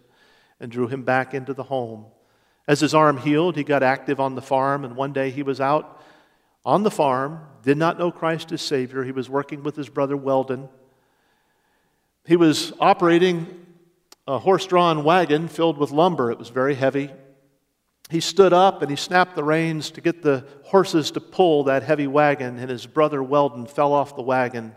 and 0.60 0.72
drew 0.72 0.88
him 0.88 1.04
back 1.04 1.36
into 1.36 1.54
the 1.54 1.64
home. 1.64 2.06
As 2.68 2.80
his 2.80 2.96
arm 2.96 3.18
healed, 3.18 3.56
he 3.56 3.64
got 3.64 3.84
active 3.84 4.20
on 4.20 4.36
the 4.36 4.42
farm, 4.42 4.84
and 4.84 4.96
one 4.96 5.14
day 5.14 5.30
he 5.30 5.44
was 5.44 5.62
out 5.62 6.02
on 6.66 6.84
the 6.84 6.92
farm, 6.92 7.42
did 7.64 7.78
not 7.78 8.00
know 8.00 8.12
Christ 8.12 8.52
as 8.52 8.62
Savior. 8.62 9.04
He 9.04 9.12
was 9.12 9.30
working 9.30 9.62
with 9.62 9.76
his 9.76 9.88
brother 9.88 10.18
Weldon. 10.18 10.68
He 12.26 12.36
was 12.36 12.74
operating 12.80 13.66
a 14.28 14.40
horse 14.40 14.66
drawn 14.66 15.04
wagon 15.04 15.48
filled 15.48 15.78
with 15.78 15.92
lumber, 15.92 16.32
it 16.32 16.40
was 16.40 16.50
very 16.50 16.74
heavy. 16.74 17.12
He 18.10 18.20
stood 18.20 18.54
up 18.54 18.82
and 18.82 18.90
he 18.90 18.98
snapped 18.98 19.36
the 19.36 19.44
reins 19.44 19.92
to 19.92 20.02
get 20.02 20.22
the 20.22 20.46
horses 20.64 21.12
to 21.12 21.20
pull 21.20 21.66
that 21.66 21.84
heavy 21.84 22.08
wagon, 22.08 22.58
and 22.58 22.70
his 22.70 22.88
brother 22.88 23.22
Weldon 23.22 23.68
fell 23.68 23.94
off 23.94 24.16
the 24.16 24.22
wagon, 24.24 24.76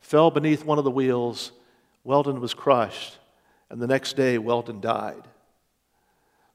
fell 0.00 0.30
beneath 0.30 0.64
one 0.64 0.78
of 0.78 0.84
the 0.84 0.90
wheels. 0.90 1.52
Weldon 2.04 2.40
was 2.40 2.52
crushed, 2.52 3.18
and 3.70 3.80
the 3.80 3.86
next 3.86 4.14
day, 4.14 4.36
Weldon 4.36 4.80
died. 4.80 5.22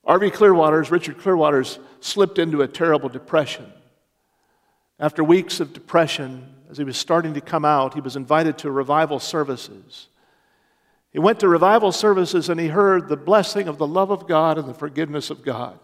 R.V. 0.10 0.32
Clearwaters, 0.32 0.90
Richard 0.90 1.20
Clearwaters, 1.20 1.78
slipped 2.00 2.40
into 2.40 2.64
a 2.64 2.68
terrible 2.68 3.10
depression. 3.10 3.72
After 5.00 5.24
weeks 5.24 5.60
of 5.60 5.72
depression, 5.72 6.52
as 6.72 6.80
he 6.80 6.84
was 6.84 6.98
starting 6.98 7.36
to 7.36 7.42
come 7.42 7.64
out, 7.64 7.94
he 7.94 8.02
was 8.02 8.16
invited 8.16 8.58
to 8.58 8.72
revival 8.72 9.20
services. 9.20 10.08
He 11.12 11.20
went 11.20 11.40
to 11.42 11.48
revival 11.48 11.92
services 11.92 12.50
and 12.50 12.60
he 12.60 12.70
heard 12.70 13.08
the 13.08 13.18
blessing 13.18 13.68
of 13.68 13.78
the 13.78 13.86
love 13.86 14.10
of 14.10 14.28
God 14.28 14.58
and 14.58 14.68
the 14.68 14.74
forgiveness 14.74 15.30
of 15.30 15.44
God. 15.44 15.80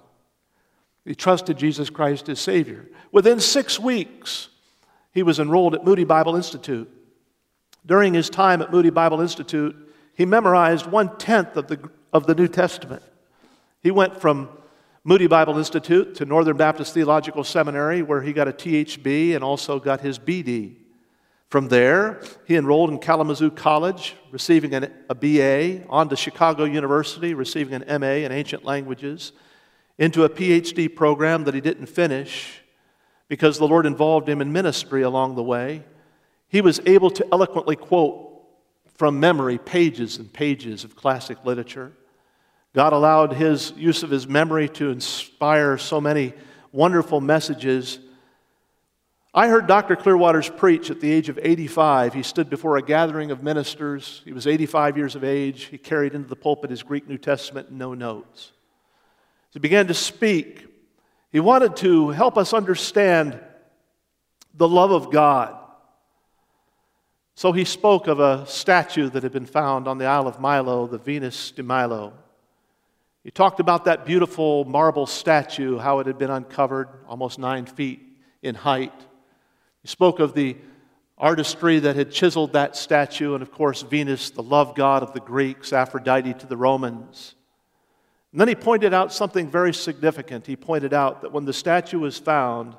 He 1.05 1.13
trusted 1.13 1.59
Jesus 1.59 1.91
Christ 1.91 2.27
as 2.27 2.39
Savior. 2.39 2.87
Within 3.11 3.39
six 3.39 3.79
weeks, 3.79 4.49
he 5.13 5.21
was 5.21 5.39
enrolled 5.39 5.75
at 5.75 5.85
Moody 5.85 6.03
Bible 6.03 6.35
Institute. 6.35 6.89
During 7.85 8.15
his 8.15 8.31
time 8.31 8.63
at 8.63 8.71
Moody 8.71 8.89
Bible 8.89 9.21
Institute, 9.21 9.75
he 10.15 10.25
memorized 10.25 10.87
one 10.87 11.15
tenth 11.19 11.55
of 11.57 11.67
the, 11.67 11.91
of 12.11 12.25
the 12.25 12.33
New 12.33 12.47
Testament. 12.47 13.03
He 13.85 13.91
went 13.91 14.19
from 14.19 14.49
Moody 15.03 15.27
Bible 15.27 15.59
Institute 15.59 16.15
to 16.15 16.25
Northern 16.25 16.57
Baptist 16.57 16.95
Theological 16.95 17.43
Seminary, 17.43 18.01
where 18.01 18.19
he 18.19 18.33
got 18.33 18.47
a 18.47 18.51
THB 18.51 19.35
and 19.35 19.43
also 19.43 19.79
got 19.79 20.01
his 20.01 20.17
BD. 20.17 20.77
From 21.49 21.67
there, 21.67 22.19
he 22.47 22.55
enrolled 22.55 22.89
in 22.89 22.97
Kalamazoo 22.97 23.51
College, 23.51 24.15
receiving 24.31 24.73
an, 24.73 24.91
a 25.07 25.13
BA, 25.13 25.85
on 25.87 26.09
to 26.09 26.15
Chicago 26.15 26.63
University, 26.63 27.35
receiving 27.35 27.79
an 27.79 28.01
MA 28.01 28.25
in 28.25 28.31
ancient 28.31 28.65
languages, 28.65 29.33
into 29.99 30.23
a 30.23 30.29
PhD 30.29 30.95
program 30.95 31.43
that 31.43 31.53
he 31.53 31.61
didn't 31.61 31.85
finish 31.85 32.63
because 33.27 33.59
the 33.59 33.67
Lord 33.67 33.85
involved 33.85 34.27
him 34.27 34.41
in 34.41 34.51
ministry 34.51 35.03
along 35.03 35.35
the 35.35 35.43
way. 35.43 35.83
He 36.47 36.59
was 36.59 36.79
able 36.87 37.11
to 37.11 37.27
eloquently 37.31 37.75
quote 37.75 38.47
from 38.95 39.19
memory 39.19 39.59
pages 39.59 40.17
and 40.17 40.33
pages 40.33 40.83
of 40.83 40.95
classic 40.95 41.37
literature. 41.45 41.93
God 42.75 42.91
allowed 42.91 43.31
his 43.31 43.71
use 43.77 44.03
of 44.03 44.09
his 44.09 44.27
memory 44.27 44.67
to 44.67 44.89
inspire 44.89 45.77
so 45.77 46.01
many 46.01 46.33
wonderful 46.73 47.21
messages. 47.21 47.99
I 49.33 49.47
heard 49.47 49.65
Dr. 49.65 49.95
Clearwaters 49.95 50.55
preach 50.57 50.91
at 50.91 50.99
the 50.99 51.09
age 51.09 51.29
of 51.29 51.39
85. 51.41 52.13
He 52.13 52.21
stood 52.21 52.49
before 52.49 52.75
a 52.75 52.81
gathering 52.81 53.31
of 53.31 53.41
ministers. 53.41 54.21
He 54.25 54.33
was 54.33 54.45
85 54.45 54.97
years 54.97 55.15
of 55.15 55.23
age. 55.23 55.63
He 55.63 55.77
carried 55.77 56.15
into 56.15 56.27
the 56.27 56.35
pulpit 56.35 56.69
his 56.69 56.83
Greek 56.83 57.07
New 57.07 57.17
Testament 57.17 57.69
and 57.69 57.79
no 57.79 57.93
notes. 57.93 58.51
As 59.51 59.53
he 59.53 59.59
began 59.59 59.87
to 59.87 59.93
speak, 59.93 60.67
he 61.31 61.39
wanted 61.39 61.77
to 61.77 62.09
help 62.09 62.37
us 62.37 62.53
understand 62.53 63.39
the 64.53 64.67
love 64.67 64.91
of 64.91 65.13
God. 65.13 65.55
So 67.35 67.53
he 67.53 67.63
spoke 67.63 68.07
of 68.07 68.19
a 68.19 68.45
statue 68.47 69.09
that 69.11 69.23
had 69.23 69.31
been 69.31 69.45
found 69.45 69.87
on 69.87 69.97
the 69.97 70.07
Isle 70.07 70.27
of 70.27 70.41
Milo, 70.41 70.87
the 70.87 70.97
Venus 70.97 71.51
de 71.51 71.63
Milo. 71.63 72.11
He 73.25 73.31
talked 73.31 73.59
about 73.59 73.85
that 73.85 74.05
beautiful 74.05 74.65
marble 74.65 75.07
statue, 75.07 75.79
how 75.79 75.97
it 75.97 76.05
had 76.05 76.19
been 76.19 76.29
uncovered, 76.29 76.87
almost 77.07 77.39
nine 77.39 77.65
feet 77.65 77.99
in 78.43 78.53
height. 78.53 78.93
He 79.81 79.87
spoke 79.87 80.19
of 80.19 80.35
the 80.35 80.55
artistry 81.17 81.79
that 81.79 81.95
had 81.95 82.11
chiseled 82.11 82.53
that 82.53 82.75
statue, 82.75 83.33
and 83.33 83.41
of 83.41 83.51
course, 83.51 83.81
Venus, 83.81 84.29
the 84.29 84.43
love 84.43 84.75
god 84.75 85.01
of 85.01 85.13
the 85.13 85.19
Greeks, 85.21 85.73
Aphrodite 85.73 86.35
to 86.35 86.45
the 86.45 86.55
Romans. 86.55 87.33
And 88.31 88.39
then 88.39 88.47
he 88.47 88.53
pointed 88.53 88.93
out 88.93 89.11
something 89.11 89.49
very 89.49 89.73
significant. 89.73 90.45
He 90.45 90.55
pointed 90.55 90.93
out 90.93 91.23
that 91.23 91.31
when 91.31 91.45
the 91.45 91.53
statue 91.53 91.97
was 91.97 92.19
found, 92.19 92.75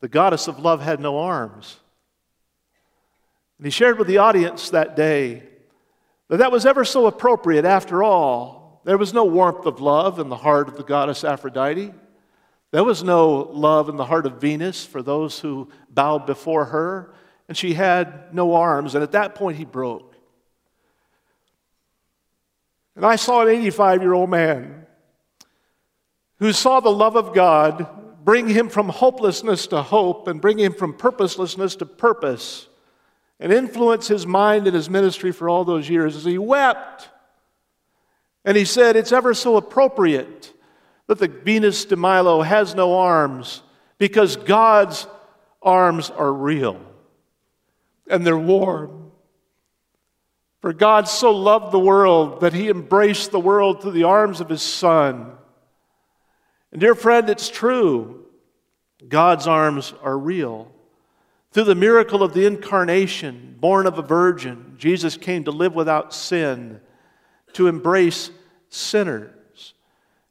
the 0.00 0.08
goddess 0.08 0.48
of 0.48 0.58
love 0.58 0.82
had 0.82 0.98
no 0.98 1.18
arms. 1.18 1.78
And 3.58 3.66
he 3.66 3.70
shared 3.70 3.96
with 3.96 4.08
the 4.08 4.18
audience 4.18 4.70
that 4.70 4.96
day 4.96 5.44
that 6.26 6.38
that 6.38 6.50
was 6.50 6.66
ever 6.66 6.84
so 6.84 7.06
appropriate 7.06 7.64
after 7.64 8.02
all. 8.02 8.65
There 8.86 8.96
was 8.96 9.12
no 9.12 9.24
warmth 9.24 9.66
of 9.66 9.80
love 9.80 10.20
in 10.20 10.28
the 10.28 10.36
heart 10.36 10.68
of 10.68 10.76
the 10.76 10.84
goddess 10.84 11.24
Aphrodite. 11.24 11.92
There 12.70 12.84
was 12.84 13.02
no 13.02 13.50
love 13.52 13.88
in 13.88 13.96
the 13.96 14.04
heart 14.04 14.26
of 14.26 14.40
Venus 14.40 14.86
for 14.86 15.02
those 15.02 15.40
who 15.40 15.70
bowed 15.90 16.24
before 16.24 16.66
her, 16.66 17.12
and 17.48 17.56
she 17.56 17.74
had 17.74 18.32
no 18.32 18.54
arms, 18.54 18.94
and 18.94 19.02
at 19.02 19.10
that 19.10 19.34
point 19.34 19.56
he 19.56 19.64
broke. 19.64 20.14
And 22.94 23.04
I 23.04 23.16
saw 23.16 23.42
an 23.42 23.48
85 23.48 24.02
year 24.02 24.12
old 24.12 24.30
man 24.30 24.86
who 26.38 26.52
saw 26.52 26.78
the 26.78 26.88
love 26.88 27.16
of 27.16 27.34
God 27.34 27.88
bring 28.24 28.46
him 28.46 28.68
from 28.68 28.88
hopelessness 28.88 29.66
to 29.66 29.82
hope 29.82 30.28
and 30.28 30.40
bring 30.40 30.60
him 30.60 30.72
from 30.72 30.94
purposelessness 30.94 31.74
to 31.76 31.86
purpose 31.86 32.68
and 33.40 33.52
influence 33.52 34.06
his 34.06 34.28
mind 34.28 34.68
and 34.68 34.76
his 34.76 34.88
ministry 34.88 35.32
for 35.32 35.48
all 35.48 35.64
those 35.64 35.90
years 35.90 36.14
as 36.14 36.24
he 36.24 36.38
wept. 36.38 37.08
And 38.46 38.56
he 38.56 38.64
said, 38.64 38.96
It's 38.96 39.12
ever 39.12 39.34
so 39.34 39.56
appropriate 39.56 40.54
that 41.08 41.18
the 41.18 41.28
Venus 41.28 41.84
de 41.84 41.96
Milo 41.96 42.40
has 42.42 42.74
no 42.74 42.98
arms 42.98 43.62
because 43.98 44.36
God's 44.36 45.06
arms 45.60 46.10
are 46.10 46.32
real 46.32 46.80
and 48.08 48.24
they're 48.24 48.38
warm. 48.38 49.10
For 50.62 50.72
God 50.72 51.08
so 51.08 51.32
loved 51.32 51.72
the 51.72 51.78
world 51.78 52.40
that 52.40 52.52
he 52.52 52.68
embraced 52.68 53.32
the 53.32 53.40
world 53.40 53.82
through 53.82 53.92
the 53.92 54.04
arms 54.04 54.40
of 54.40 54.48
his 54.48 54.62
Son. 54.62 55.32
And, 56.72 56.80
dear 56.80 56.94
friend, 56.94 57.28
it's 57.28 57.48
true. 57.48 58.26
God's 59.06 59.46
arms 59.46 59.92
are 60.02 60.16
real. 60.16 60.72
Through 61.52 61.64
the 61.64 61.74
miracle 61.74 62.22
of 62.22 62.32
the 62.32 62.46
incarnation, 62.46 63.56
born 63.60 63.86
of 63.86 63.98
a 63.98 64.02
virgin, 64.02 64.74
Jesus 64.76 65.16
came 65.16 65.44
to 65.44 65.50
live 65.50 65.74
without 65.74 66.12
sin, 66.12 66.80
to 67.56 67.68
embrace 67.68 68.30
sinners. 68.68 69.74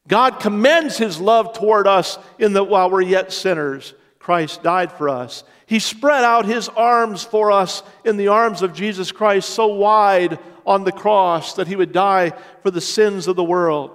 God 0.07 0.39
commends 0.39 0.97
his 0.97 1.19
love 1.19 1.53
toward 1.53 1.87
us 1.87 2.17
in 2.39 2.53
that 2.53 2.65
while 2.65 2.89
we're 2.89 3.01
yet 3.01 3.33
sinners, 3.33 3.93
Christ 4.19 4.63
died 4.63 4.91
for 4.91 5.09
us. 5.09 5.43
He 5.65 5.79
spread 5.79 6.23
out 6.23 6.45
his 6.45 6.69
arms 6.69 7.23
for 7.23 7.51
us 7.51 7.83
in 8.03 8.17
the 8.17 8.27
arms 8.27 8.61
of 8.61 8.73
Jesus 8.73 9.11
Christ 9.11 9.49
so 9.49 9.67
wide 9.67 10.39
on 10.65 10.83
the 10.83 10.91
cross 10.91 11.53
that 11.55 11.67
he 11.67 11.75
would 11.75 11.91
die 11.91 12.31
for 12.61 12.71
the 12.71 12.81
sins 12.81 13.27
of 13.27 13.35
the 13.35 13.43
world. 13.43 13.91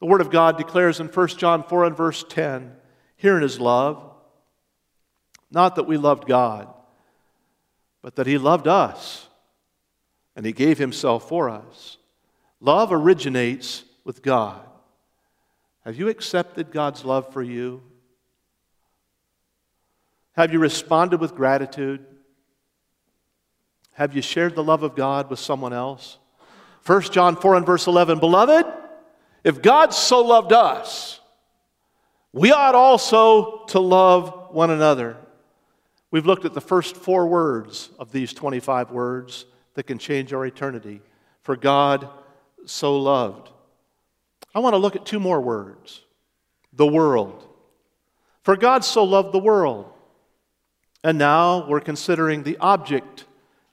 The 0.00 0.06
Word 0.06 0.20
of 0.20 0.30
God 0.30 0.56
declares 0.56 0.98
in 1.00 1.06
1 1.06 1.28
John 1.28 1.62
4 1.62 1.84
and 1.84 1.96
verse 1.96 2.24
10 2.28 2.72
Herein 3.16 3.44
is 3.44 3.60
love 3.60 4.12
not 5.52 5.76
that 5.76 5.84
we 5.84 5.98
loved 5.98 6.26
God, 6.26 6.72
but 8.00 8.16
that 8.16 8.26
He 8.26 8.38
loved 8.38 8.66
us 8.66 9.28
and 10.34 10.46
He 10.46 10.52
gave 10.52 10.78
Himself 10.78 11.28
for 11.28 11.50
us. 11.50 11.98
Love 12.62 12.92
originates 12.92 13.82
with 14.04 14.22
God. 14.22 14.60
Have 15.84 15.96
you 15.96 16.08
accepted 16.08 16.70
God's 16.70 17.04
love 17.04 17.32
for 17.32 17.42
you? 17.42 17.82
Have 20.36 20.52
you 20.52 20.60
responded 20.60 21.20
with 21.20 21.34
gratitude? 21.34 22.06
Have 23.94 24.14
you 24.14 24.22
shared 24.22 24.54
the 24.54 24.62
love 24.62 24.84
of 24.84 24.94
God 24.94 25.28
with 25.28 25.40
someone 25.40 25.72
else? 25.72 26.18
1 26.86 27.02
John 27.10 27.34
4 27.34 27.56
and 27.56 27.66
verse 27.66 27.88
11 27.88 28.20
Beloved, 28.20 28.64
if 29.42 29.60
God 29.60 29.92
so 29.92 30.24
loved 30.24 30.52
us, 30.52 31.18
we 32.32 32.52
ought 32.52 32.76
also 32.76 33.64
to 33.66 33.80
love 33.80 34.50
one 34.52 34.70
another. 34.70 35.16
We've 36.12 36.26
looked 36.26 36.44
at 36.44 36.54
the 36.54 36.60
first 36.60 36.96
four 36.96 37.26
words 37.26 37.90
of 37.98 38.12
these 38.12 38.32
25 38.32 38.92
words 38.92 39.46
that 39.74 39.88
can 39.88 39.98
change 39.98 40.32
our 40.32 40.46
eternity. 40.46 41.00
For 41.42 41.56
God 41.56 42.08
so 42.66 42.98
loved. 42.98 43.50
I 44.54 44.60
want 44.60 44.74
to 44.74 44.78
look 44.78 44.96
at 44.96 45.06
two 45.06 45.20
more 45.20 45.40
words 45.40 46.02
the 46.72 46.86
world. 46.86 47.46
For 48.42 48.56
God 48.56 48.84
so 48.84 49.04
loved 49.04 49.32
the 49.32 49.38
world. 49.38 49.86
And 51.04 51.18
now 51.18 51.66
we're 51.68 51.80
considering 51.80 52.42
the 52.42 52.58
object 52.58 53.24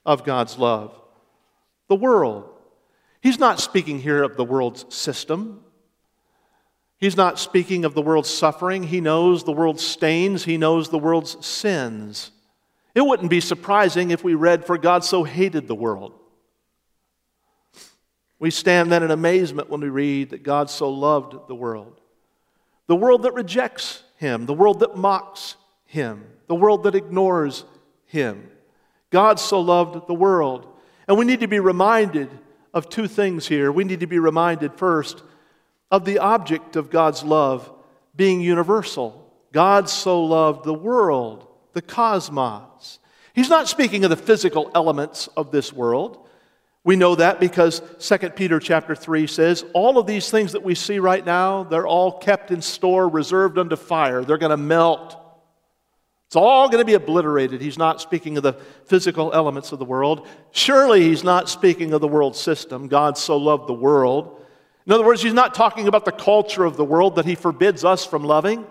of 0.04 0.24
God's 0.24 0.58
love 0.58 0.94
the 1.88 1.96
world. 1.96 2.48
He's 3.20 3.40
not 3.40 3.58
speaking 3.58 4.00
here 4.00 4.22
of 4.22 4.36
the 4.36 4.44
world's 4.44 4.86
system. 4.94 5.64
He's 6.98 7.16
not 7.16 7.38
speaking 7.38 7.84
of 7.84 7.94
the 7.94 8.02
world's 8.02 8.30
suffering. 8.30 8.84
He 8.84 9.00
knows 9.00 9.42
the 9.42 9.52
world's 9.52 9.84
stains. 9.84 10.44
He 10.44 10.56
knows 10.56 10.88
the 10.88 10.98
world's 10.98 11.44
sins. 11.44 12.30
It 12.94 13.00
wouldn't 13.00 13.28
be 13.28 13.40
surprising 13.40 14.12
if 14.12 14.22
we 14.22 14.34
read, 14.34 14.64
For 14.64 14.78
God 14.78 15.04
so 15.04 15.24
hated 15.24 15.66
the 15.66 15.74
world. 15.74 16.19
We 18.40 18.50
stand 18.50 18.90
then 18.90 19.02
in 19.02 19.10
amazement 19.10 19.68
when 19.68 19.82
we 19.82 19.90
read 19.90 20.30
that 20.30 20.42
God 20.42 20.70
so 20.70 20.90
loved 20.90 21.36
the 21.46 21.54
world. 21.54 22.00
The 22.86 22.96
world 22.96 23.22
that 23.22 23.34
rejects 23.34 24.02
Him, 24.16 24.46
the 24.46 24.54
world 24.54 24.80
that 24.80 24.96
mocks 24.96 25.56
Him, 25.84 26.24
the 26.48 26.54
world 26.54 26.82
that 26.84 26.94
ignores 26.94 27.64
Him. 28.06 28.50
God 29.10 29.38
so 29.38 29.60
loved 29.60 30.08
the 30.08 30.14
world. 30.14 30.66
And 31.06 31.18
we 31.18 31.26
need 31.26 31.40
to 31.40 31.48
be 31.48 31.60
reminded 31.60 32.30
of 32.72 32.88
two 32.88 33.06
things 33.06 33.46
here. 33.46 33.70
We 33.70 33.84
need 33.84 34.00
to 34.00 34.06
be 34.06 34.18
reminded 34.18 34.74
first 34.74 35.22
of 35.90 36.04
the 36.04 36.18
object 36.18 36.76
of 36.76 36.90
God's 36.90 37.22
love 37.22 37.70
being 38.16 38.40
universal. 38.40 39.32
God 39.52 39.88
so 39.88 40.24
loved 40.24 40.64
the 40.64 40.74
world, 40.74 41.46
the 41.74 41.82
cosmos. 41.82 43.00
He's 43.34 43.50
not 43.50 43.68
speaking 43.68 44.04
of 44.04 44.10
the 44.10 44.16
physical 44.16 44.70
elements 44.74 45.28
of 45.36 45.50
this 45.50 45.72
world. 45.72 46.26
We 46.82 46.96
know 46.96 47.14
that 47.14 47.40
because 47.40 47.82
2 47.98 48.30
Peter 48.30 48.58
chapter 48.58 48.94
3 48.94 49.26
says, 49.26 49.64
all 49.74 49.98
of 49.98 50.06
these 50.06 50.30
things 50.30 50.52
that 50.52 50.62
we 50.62 50.74
see 50.74 50.98
right 50.98 51.24
now, 51.24 51.64
they're 51.64 51.86
all 51.86 52.18
kept 52.18 52.50
in 52.50 52.62
store, 52.62 53.08
reserved 53.08 53.58
unto 53.58 53.76
fire. 53.76 54.24
They're 54.24 54.38
going 54.38 54.50
to 54.50 54.56
melt. 54.56 55.16
It's 56.26 56.36
all 56.36 56.68
going 56.68 56.80
to 56.80 56.86
be 56.86 56.94
obliterated. 56.94 57.60
He's 57.60 57.76
not 57.76 58.00
speaking 58.00 58.36
of 58.36 58.42
the 58.42 58.54
physical 58.86 59.32
elements 59.32 59.72
of 59.72 59.78
the 59.78 59.84
world. 59.84 60.26
Surely 60.52 61.02
he's 61.02 61.24
not 61.24 61.50
speaking 61.50 61.92
of 61.92 62.00
the 62.00 62.08
world 62.08 62.34
system. 62.34 62.88
God 62.88 63.18
so 63.18 63.36
loved 63.36 63.68
the 63.68 63.74
world 63.74 64.40
in 64.86 64.92
other 64.92 65.04
words, 65.04 65.22
he's 65.22 65.32
not 65.32 65.54
talking 65.54 65.88
about 65.88 66.04
the 66.04 66.12
culture 66.12 66.64
of 66.64 66.76
the 66.76 66.84
world 66.84 67.16
that 67.16 67.24
he 67.24 67.34
forbids 67.34 67.84
us 67.84 68.04
from 68.04 68.24
loving. 68.24 68.66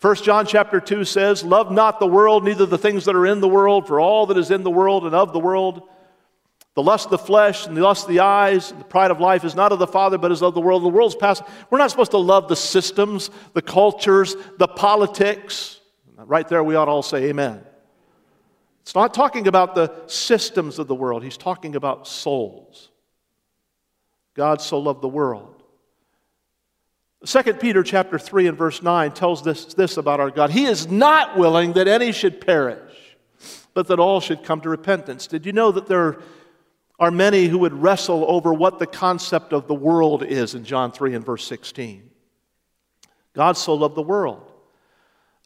1 0.00 0.14
John 0.16 0.46
chapter 0.46 0.80
2 0.80 1.04
says, 1.04 1.42
Love 1.42 1.72
not 1.72 1.98
the 1.98 2.06
world, 2.06 2.44
neither 2.44 2.66
the 2.66 2.78
things 2.78 3.06
that 3.06 3.16
are 3.16 3.26
in 3.26 3.40
the 3.40 3.48
world, 3.48 3.86
for 3.86 3.98
all 3.98 4.26
that 4.26 4.36
is 4.36 4.50
in 4.50 4.62
the 4.62 4.70
world 4.70 5.06
and 5.06 5.14
of 5.14 5.32
the 5.32 5.38
world. 5.40 5.88
The 6.74 6.82
lust 6.82 7.06
of 7.06 7.10
the 7.12 7.18
flesh 7.18 7.66
and 7.66 7.76
the 7.76 7.82
lust 7.82 8.04
of 8.04 8.08
the 8.08 8.20
eyes, 8.20 8.70
and 8.72 8.80
the 8.80 8.84
pride 8.84 9.10
of 9.10 9.20
life 9.20 9.44
is 9.44 9.54
not 9.54 9.70
of 9.70 9.78
the 9.78 9.86
Father, 9.86 10.18
but 10.18 10.32
is 10.32 10.42
of 10.42 10.54
the 10.54 10.60
world. 10.60 10.82
The 10.82 10.88
world's 10.88 11.14
past. 11.14 11.42
We're 11.70 11.78
not 11.78 11.90
supposed 11.90 12.10
to 12.10 12.18
love 12.18 12.48
the 12.48 12.56
systems, 12.56 13.30
the 13.52 13.62
cultures, 13.62 14.34
the 14.58 14.68
politics. 14.68 15.80
Right 16.16 16.48
there, 16.48 16.64
we 16.64 16.74
ought 16.74 16.86
to 16.86 16.90
all 16.90 17.02
say 17.02 17.24
amen. 17.24 17.62
It's 18.82 18.94
not 18.94 19.14
talking 19.14 19.46
about 19.46 19.74
the 19.74 19.92
systems 20.06 20.78
of 20.78 20.88
the 20.88 20.94
world, 20.94 21.22
he's 21.22 21.36
talking 21.36 21.76
about 21.76 22.06
souls. 22.08 22.90
God 24.34 24.60
so 24.60 24.80
loved 24.80 25.00
the 25.00 25.08
world 25.08 25.54
2 27.26 27.54
Peter 27.54 27.82
chapter 27.82 28.18
3 28.18 28.48
and 28.48 28.58
verse 28.58 28.82
9 28.82 29.12
tells 29.12 29.42
this, 29.42 29.72
this 29.74 29.96
about 29.96 30.20
our 30.20 30.30
God. 30.30 30.50
He 30.50 30.66
is 30.66 30.88
not 30.88 31.38
willing 31.38 31.72
that 31.72 31.88
any 31.88 32.12
should 32.12 32.40
perish, 32.40 32.92
but 33.72 33.86
that 33.88 33.98
all 33.98 34.20
should 34.20 34.44
come 34.44 34.60
to 34.60 34.68
repentance. 34.68 35.26
Did 35.26 35.46
you 35.46 35.52
know 35.52 35.72
that 35.72 35.86
there 35.86 36.00
are 36.00 36.22
many 37.10 37.46
who 37.46 37.58
would 37.58 37.72
wrestle 37.72 38.24
over 38.28 38.54
what 38.54 38.78
the 38.78 38.86
concept 38.86 39.52
of 39.52 39.66
the 39.66 39.74
world 39.74 40.22
is 40.22 40.54
in 40.54 40.64
John 40.64 40.92
3 40.92 41.14
and 41.14 41.24
verse 41.26 41.46
16? 41.46 42.10
God 43.34 43.56
so 43.56 43.74
loved 43.74 43.96
the 43.96 44.02
world. 44.02 44.50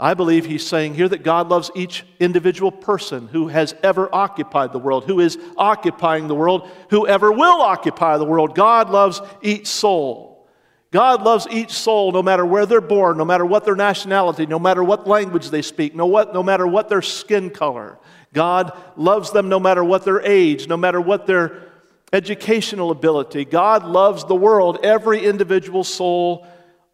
I 0.00 0.14
believe 0.14 0.46
he's 0.46 0.66
saying 0.66 0.94
here 0.94 1.08
that 1.08 1.24
God 1.24 1.48
loves 1.48 1.72
each 1.74 2.04
individual 2.20 2.70
person 2.70 3.26
who 3.28 3.48
has 3.48 3.74
ever 3.82 4.14
occupied 4.14 4.72
the 4.72 4.78
world, 4.78 5.04
who 5.04 5.18
is 5.18 5.38
occupying 5.56 6.28
the 6.28 6.36
world, 6.36 6.68
who 6.90 7.06
ever 7.06 7.32
will 7.32 7.60
occupy 7.60 8.16
the 8.16 8.24
world. 8.24 8.54
God 8.54 8.90
loves 8.90 9.20
each 9.42 9.66
soul. 9.66 10.46
God 10.92 11.22
loves 11.22 11.48
each 11.50 11.72
soul 11.72 12.12
no 12.12 12.22
matter 12.22 12.46
where 12.46 12.64
they're 12.64 12.80
born, 12.80 13.18
no 13.18 13.24
matter 13.24 13.44
what 13.44 13.64
their 13.64 13.74
nationality, 13.74 14.46
no 14.46 14.58
matter 14.58 14.84
what 14.84 15.06
language 15.06 15.50
they 15.50 15.62
speak, 15.62 15.94
no, 15.94 16.06
what, 16.06 16.32
no 16.32 16.42
matter 16.42 16.66
what 16.66 16.88
their 16.88 17.02
skin 17.02 17.50
color. 17.50 17.98
God 18.38 18.70
loves 18.94 19.32
them 19.32 19.48
no 19.48 19.58
matter 19.58 19.82
what 19.82 20.04
their 20.04 20.20
age, 20.20 20.68
no 20.68 20.76
matter 20.76 21.00
what 21.00 21.26
their 21.26 21.72
educational 22.12 22.92
ability. 22.92 23.44
God 23.44 23.84
loves 23.84 24.24
the 24.26 24.36
world, 24.36 24.78
every 24.84 25.24
individual 25.24 25.82
soul 25.82 26.46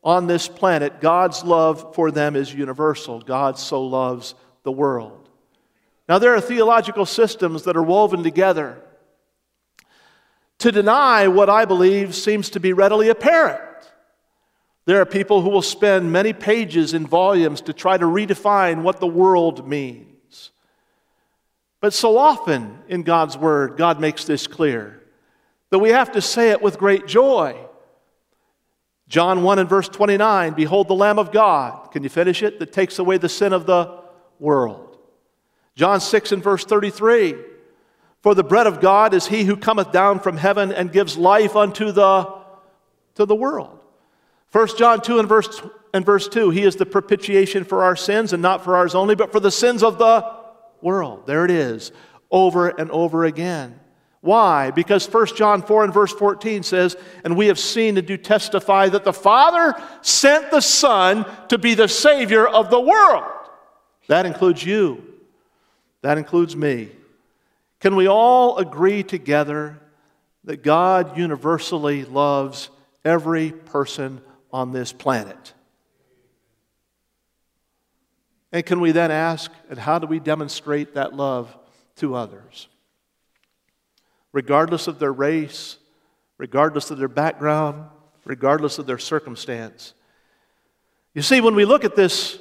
on 0.02 0.26
this 0.26 0.48
planet. 0.48 1.02
God's 1.02 1.44
love 1.44 1.94
for 1.94 2.10
them 2.10 2.34
is 2.34 2.54
universal. 2.54 3.20
God 3.20 3.58
so 3.58 3.84
loves 3.84 4.34
the 4.62 4.72
world. 4.72 5.28
Now, 6.08 6.18
there 6.18 6.34
are 6.34 6.40
theological 6.40 7.04
systems 7.04 7.64
that 7.64 7.76
are 7.76 7.82
woven 7.82 8.22
together 8.22 8.80
to 10.60 10.72
deny 10.72 11.28
what 11.28 11.50
I 11.50 11.66
believe 11.66 12.14
seems 12.14 12.48
to 12.50 12.58
be 12.58 12.72
readily 12.72 13.10
apparent 13.10 13.60
There 14.86 14.98
are 15.02 15.06
people 15.06 15.42
who 15.42 15.50
will 15.50 15.60
spend 15.60 16.10
many 16.10 16.32
pages 16.32 16.94
in 16.94 17.06
volumes 17.06 17.60
to 17.62 17.74
try 17.74 17.98
to 17.98 18.06
redefine 18.06 18.80
what 18.80 18.98
the 18.98 19.06
world 19.06 19.68
means. 19.68 20.13
But 21.84 21.92
so 21.92 22.16
often 22.16 22.78
in 22.88 23.02
God's 23.02 23.36
Word, 23.36 23.76
God 23.76 24.00
makes 24.00 24.24
this 24.24 24.46
clear 24.46 25.02
that 25.68 25.80
we 25.80 25.90
have 25.90 26.12
to 26.12 26.22
say 26.22 26.50
it 26.50 26.62
with 26.62 26.78
great 26.78 27.06
joy. 27.06 27.58
John 29.06 29.42
1 29.42 29.58
and 29.58 29.68
verse 29.68 29.90
29 29.90 30.54
Behold 30.54 30.88
the 30.88 30.94
Lamb 30.94 31.18
of 31.18 31.30
God. 31.30 31.90
Can 31.92 32.02
you 32.02 32.08
finish 32.08 32.42
it? 32.42 32.58
That 32.58 32.72
takes 32.72 32.98
away 32.98 33.18
the 33.18 33.28
sin 33.28 33.52
of 33.52 33.66
the 33.66 34.00
world. 34.38 34.96
John 35.76 36.00
6 36.00 36.32
and 36.32 36.42
verse 36.42 36.64
33 36.64 37.34
For 38.22 38.34
the 38.34 38.42
bread 38.42 38.66
of 38.66 38.80
God 38.80 39.12
is 39.12 39.26
he 39.26 39.44
who 39.44 39.54
cometh 39.54 39.92
down 39.92 40.20
from 40.20 40.38
heaven 40.38 40.72
and 40.72 40.90
gives 40.90 41.18
life 41.18 41.54
unto 41.54 41.92
the, 41.92 42.34
to 43.16 43.26
the 43.26 43.36
world. 43.36 43.78
1 44.52 44.68
John 44.78 45.02
2 45.02 45.18
and 45.18 45.28
verse, 45.28 45.60
and 45.92 46.02
verse 46.06 46.28
2 46.28 46.48
He 46.48 46.62
is 46.62 46.76
the 46.76 46.86
propitiation 46.86 47.62
for 47.62 47.84
our 47.84 47.94
sins, 47.94 48.32
and 48.32 48.40
not 48.40 48.64
for 48.64 48.74
ours 48.74 48.94
only, 48.94 49.14
but 49.14 49.32
for 49.32 49.40
the 49.40 49.50
sins 49.50 49.82
of 49.82 49.98
the 49.98 50.43
world. 50.84 51.26
There 51.26 51.44
it 51.44 51.50
is, 51.50 51.90
over 52.30 52.68
and 52.68 52.90
over 52.90 53.24
again. 53.24 53.80
Why? 54.20 54.70
Because 54.70 55.06
1 55.06 55.26
John 55.36 55.62
4 55.62 55.84
and 55.84 55.92
verse 55.92 56.12
14 56.12 56.62
says, 56.62 56.96
And 57.24 57.36
we 57.36 57.48
have 57.48 57.58
seen 57.58 57.98
and 57.98 58.06
do 58.06 58.16
testify 58.16 58.88
that 58.90 59.04
the 59.04 59.12
Father 59.12 59.74
sent 60.02 60.50
the 60.50 60.60
Son 60.60 61.26
to 61.48 61.58
be 61.58 61.74
the 61.74 61.88
Savior 61.88 62.46
of 62.46 62.70
the 62.70 62.80
world. 62.80 63.24
That 64.08 64.26
includes 64.26 64.64
you, 64.64 65.02
that 66.02 66.18
includes 66.18 66.54
me. 66.54 66.90
Can 67.80 67.96
we 67.96 68.06
all 68.06 68.58
agree 68.58 69.02
together 69.02 69.80
that 70.44 70.62
God 70.62 71.16
universally 71.16 72.04
loves 72.04 72.70
every 73.04 73.50
person 73.52 74.20
on 74.52 74.72
this 74.72 74.92
planet? 74.92 75.53
And 78.54 78.64
can 78.64 78.78
we 78.78 78.92
then 78.92 79.10
ask, 79.10 79.50
and 79.68 79.76
how 79.76 79.98
do 79.98 80.06
we 80.06 80.20
demonstrate 80.20 80.94
that 80.94 81.12
love 81.12 81.54
to 81.96 82.14
others? 82.14 82.68
Regardless 84.30 84.86
of 84.86 85.00
their 85.00 85.12
race, 85.12 85.76
regardless 86.38 86.92
of 86.92 86.98
their 86.98 87.08
background, 87.08 87.86
regardless 88.24 88.78
of 88.78 88.86
their 88.86 88.96
circumstance. 88.96 89.92
You 91.14 91.22
see, 91.22 91.40
when 91.40 91.56
we 91.56 91.64
look 91.64 91.84
at 91.84 91.96
this 91.96 92.38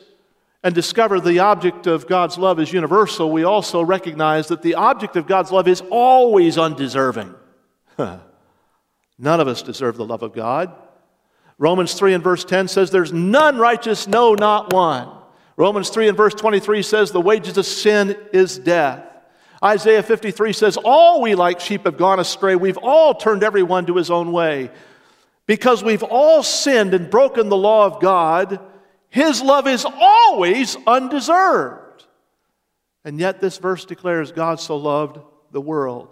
and 0.63 0.75
discover 0.75 1.19
the 1.19 1.39
object 1.39 1.87
of 1.87 2.05
God's 2.05 2.37
love 2.37 2.59
is 2.59 2.71
universal, 2.71 3.31
we 3.31 3.43
also 3.43 3.81
recognize 3.81 4.49
that 4.49 4.61
the 4.61 4.75
object 4.75 5.15
of 5.15 5.25
God's 5.25 5.51
love 5.51 5.67
is 5.67 5.81
always 5.89 6.59
undeserving. 6.59 7.33
None 7.97 8.19
of 9.39 9.47
us 9.47 9.63
deserve 9.63 9.97
the 9.97 10.05
love 10.05 10.21
of 10.21 10.33
God. 10.33 10.75
Romans 11.57 11.95
3 11.95 12.13
and 12.13 12.23
verse 12.23 12.45
10 12.45 12.67
says, 12.67 12.91
There's 12.91 13.11
none 13.11 13.57
righteous, 13.57 14.07
no, 14.07 14.35
not 14.35 14.71
one. 14.71 15.12
Romans 15.55 15.89
3 15.89 16.07
and 16.07 16.17
verse 16.17 16.33
23 16.33 16.81
says, 16.81 17.11
The 17.11 17.21
wages 17.21 17.57
of 17.57 17.65
sin 17.65 18.17
is 18.31 18.57
death. 18.57 19.05
Isaiah 19.63 20.03
53 20.03 20.51
says, 20.53 20.77
All 20.77 21.21
we 21.21 21.35
like 21.35 21.59
sheep 21.59 21.85
have 21.85 21.97
gone 21.97 22.19
astray. 22.19 22.55
We've 22.55 22.77
all 22.77 23.13
turned 23.13 23.43
everyone 23.43 23.85
to 23.85 23.95
his 23.95 24.11
own 24.11 24.31
way. 24.31 24.71
Because 25.45 25.83
we've 25.83 26.03
all 26.03 26.41
sinned 26.41 26.93
and 26.93 27.09
broken 27.09 27.49
the 27.49 27.57
law 27.57 27.85
of 27.85 28.01
God, 28.01 28.59
his 29.09 29.41
love 29.41 29.67
is 29.67 29.85
always 29.85 30.75
undeserved. 30.87 32.05
And 33.05 33.19
yet, 33.19 33.41
this 33.41 33.57
verse 33.57 33.85
declares 33.85 34.31
God 34.31 34.59
so 34.59 34.77
loved 34.77 35.19
the 35.51 35.61
world. 35.61 36.09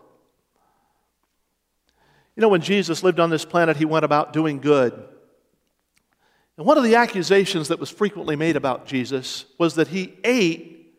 You 2.36 2.42
know, 2.42 2.50
when 2.50 2.62
Jesus 2.62 3.04
lived 3.04 3.20
on 3.20 3.30
this 3.30 3.46
planet, 3.46 3.78
he 3.78 3.86
went 3.86 4.06
about 4.06 4.34
doing 4.34 4.60
good. 4.60 4.94
And 6.62 6.68
one 6.68 6.78
of 6.78 6.84
the 6.84 6.94
accusations 6.94 7.70
that 7.70 7.80
was 7.80 7.90
frequently 7.90 8.36
made 8.36 8.56
about 8.56 8.86
Jesus 8.86 9.46
was 9.58 9.74
that 9.74 9.88
he 9.88 10.14
ate 10.24 10.94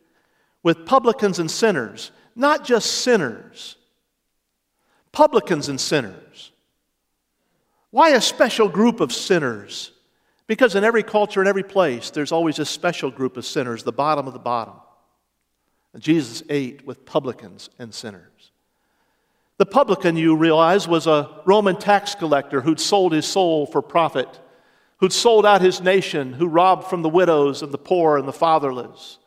with 0.65 0.85
publicans 0.85 1.39
and 1.39 1.49
sinners, 1.49 2.11
not 2.35 2.65
just 2.65 2.91
sinners, 2.91 3.77
publicans 5.13 5.69
and 5.69 5.81
sinners. 5.81 6.51
Why 7.93 8.09
a 8.11 8.21
special 8.21 8.69
group 8.69 8.99
of 8.99 9.13
sinners? 9.13 9.93
Because 10.49 10.75
in 10.75 10.83
every 10.83 11.05
culture, 11.05 11.41
in 11.41 11.47
every 11.47 11.63
place, 11.63 12.11
there's 12.11 12.33
always 12.33 12.59
a 12.59 12.67
special 12.67 13.13
group 13.13 13.37
of 13.37 13.47
sinners, 13.47 13.85
the 13.85 13.93
bottom 13.93 14.27
of 14.27 14.33
the 14.33 14.41
bottom. 14.41 14.75
And 15.95 16.03
Jesus 16.03 16.43
ate 16.51 16.85
with 16.85 17.07
publicans 17.07 17.71
and 17.79 17.95
sinners. 17.95 18.51
The 19.59 19.67
publican, 19.67 20.17
you 20.17 20.35
realize, 20.35 20.89
was 20.89 21.07
a 21.07 21.31
Roman 21.45 21.77
tax 21.77 22.17
collector 22.17 22.63
who'd 22.63 22.81
sold 22.81 23.13
his 23.13 23.27
soul 23.27 23.67
for 23.67 23.81
profit, 23.81 24.41
who'd 25.03 25.13
sold 25.13 25.45
out 25.45 25.61
his 25.61 25.81
nation, 25.81 26.33
who 26.33 26.47
robbed 26.47 26.85
from 26.85 27.03
the 27.03 27.09
widows 27.09 27.61
and 27.61 27.73
the 27.73 27.79
poor 27.79 28.17
and 28.17 28.29
the 28.29 28.33
fatherless. 28.33 29.19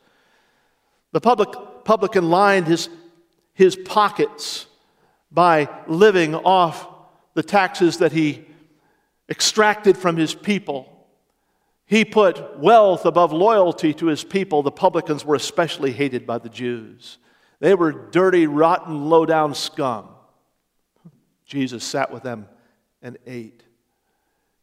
The 1.12 1.20
public, 1.20 1.50
publican 1.84 2.30
lined 2.30 2.66
his, 2.66 2.88
his 3.52 3.76
pockets 3.76 4.68
by 5.30 5.68
living 5.86 6.34
off 6.34 6.88
the 7.34 7.42
taxes 7.42 7.98
that 7.98 8.12
he 8.12 8.46
extracted 9.28 9.98
from 9.98 10.16
his 10.16 10.34
people. 10.34 11.06
He 11.84 12.06
put 12.06 12.58
wealth 12.58 13.04
above 13.04 13.34
loyalty 13.34 13.92
to 13.94 14.06
his 14.06 14.24
people. 14.24 14.62
The 14.62 14.70
publicans 14.70 15.26
were 15.26 15.34
especially 15.34 15.92
hated 15.92 16.26
by 16.26 16.38
the 16.38 16.48
Jews. 16.48 17.18
They 17.60 17.74
were 17.74 17.92
dirty, 17.92 18.46
rotten, 18.46 19.10
low 19.10 19.26
down 19.26 19.54
scum. 19.54 20.08
Jesus 21.44 21.84
sat 21.84 22.10
with 22.10 22.22
them 22.22 22.48
and 23.02 23.18
ate. 23.26 23.65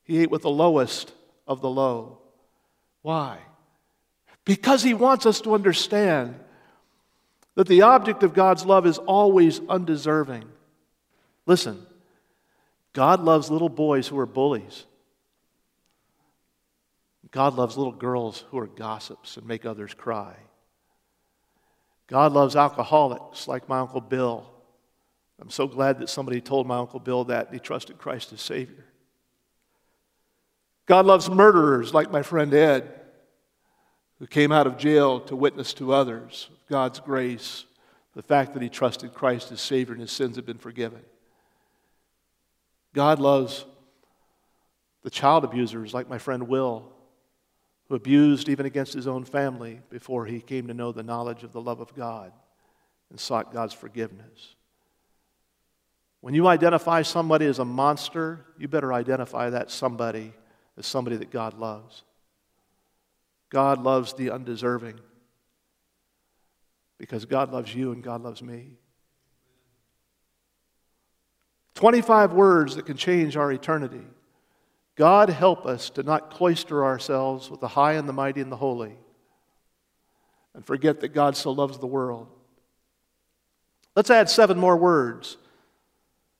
He 0.03 0.19
ate 0.19 0.31
with 0.31 0.41
the 0.41 0.49
lowest 0.49 1.13
of 1.47 1.61
the 1.61 1.69
low. 1.69 2.19
Why? 3.01 3.39
Because 4.45 4.83
he 4.83 4.93
wants 4.93 5.25
us 5.25 5.41
to 5.41 5.53
understand 5.53 6.35
that 7.55 7.67
the 7.67 7.83
object 7.83 8.23
of 8.23 8.33
God's 8.33 8.65
love 8.65 8.85
is 8.85 8.97
always 8.97 9.61
undeserving. 9.69 10.45
Listen, 11.45 11.85
God 12.93 13.21
loves 13.21 13.49
little 13.49 13.69
boys 13.69 14.07
who 14.07 14.17
are 14.19 14.25
bullies. 14.25 14.85
God 17.31 17.55
loves 17.55 17.77
little 17.77 17.93
girls 17.93 18.43
who 18.51 18.59
are 18.59 18.67
gossips 18.67 19.37
and 19.37 19.47
make 19.47 19.65
others 19.65 19.93
cry. 19.93 20.35
God 22.07 22.31
loves 22.31 22.55
alcoholics 22.55 23.47
like 23.47 23.67
my 23.67 23.79
Uncle 23.79 24.01
Bill. 24.01 24.49
I'm 25.39 25.49
so 25.49 25.67
glad 25.67 25.99
that 25.99 26.09
somebody 26.09 26.41
told 26.41 26.67
my 26.67 26.77
Uncle 26.77 26.99
Bill 26.99 27.23
that 27.25 27.51
he 27.51 27.59
trusted 27.59 27.97
Christ 27.97 28.33
as 28.33 28.41
Savior. 28.41 28.85
God 30.85 31.05
loves 31.05 31.29
murderers 31.29 31.93
like 31.93 32.11
my 32.11 32.21
friend 32.21 32.53
Ed, 32.53 32.91
who 34.19 34.27
came 34.27 34.51
out 34.51 34.67
of 34.67 34.77
jail 34.77 35.19
to 35.21 35.35
witness 35.35 35.73
to 35.75 35.93
others 35.93 36.49
God's 36.69 36.99
grace, 36.99 37.65
the 38.15 38.21
fact 38.21 38.53
that 38.53 38.61
he 38.61 38.69
trusted 38.69 39.13
Christ 39.13 39.51
as 39.51 39.61
Savior 39.61 39.93
and 39.93 40.01
his 40.01 40.11
sins 40.11 40.35
have 40.35 40.45
been 40.45 40.57
forgiven. 40.57 41.01
God 42.93 43.19
loves 43.19 43.65
the 45.03 45.09
child 45.09 45.43
abusers 45.43 45.93
like 45.93 46.09
my 46.09 46.17
friend 46.17 46.47
Will, 46.47 46.91
who 47.89 47.95
abused 47.95 48.49
even 48.49 48.65
against 48.65 48.93
his 48.93 49.07
own 49.07 49.25
family 49.25 49.81
before 49.89 50.25
he 50.25 50.39
came 50.39 50.67
to 50.67 50.73
know 50.73 50.91
the 50.91 51.03
knowledge 51.03 51.43
of 51.43 51.51
the 51.51 51.61
love 51.61 51.79
of 51.79 51.93
God 51.95 52.31
and 53.09 53.19
sought 53.19 53.51
God's 53.51 53.73
forgiveness. 53.73 54.55
When 56.21 56.33
you 56.33 56.47
identify 56.47 57.01
somebody 57.01 57.45
as 57.45 57.59
a 57.59 57.65
monster, 57.65 58.45
you 58.57 58.67
better 58.67 58.93
identify 58.93 59.49
that 59.49 59.69
somebody 59.69 60.33
as 60.77 60.85
somebody 60.85 61.17
that 61.17 61.31
God 61.31 61.53
loves. 61.55 62.03
God 63.49 63.81
loves 63.81 64.13
the 64.13 64.31
undeserving 64.31 64.99
because 66.97 67.25
God 67.25 67.51
loves 67.51 67.73
you 67.73 67.91
and 67.91 68.03
God 68.03 68.23
loves 68.23 68.41
me. 68.41 68.77
25 71.75 72.33
words 72.33 72.75
that 72.75 72.85
can 72.85 72.97
change 72.97 73.35
our 73.35 73.51
eternity. 73.51 74.05
God 74.95 75.29
help 75.29 75.65
us 75.65 75.89
to 75.91 76.03
not 76.03 76.31
cloister 76.31 76.85
ourselves 76.85 77.49
with 77.49 77.59
the 77.59 77.67
high 77.67 77.93
and 77.93 78.07
the 78.07 78.13
mighty 78.13 78.41
and 78.41 78.51
the 78.51 78.57
holy 78.57 78.95
and 80.53 80.65
forget 80.65 80.99
that 81.01 81.09
God 81.09 81.35
so 81.35 81.51
loves 81.51 81.79
the 81.79 81.87
world. 81.87 82.27
Let's 83.95 84.09
add 84.09 84.29
seven 84.29 84.57
more 84.57 84.77
words. 84.77 85.37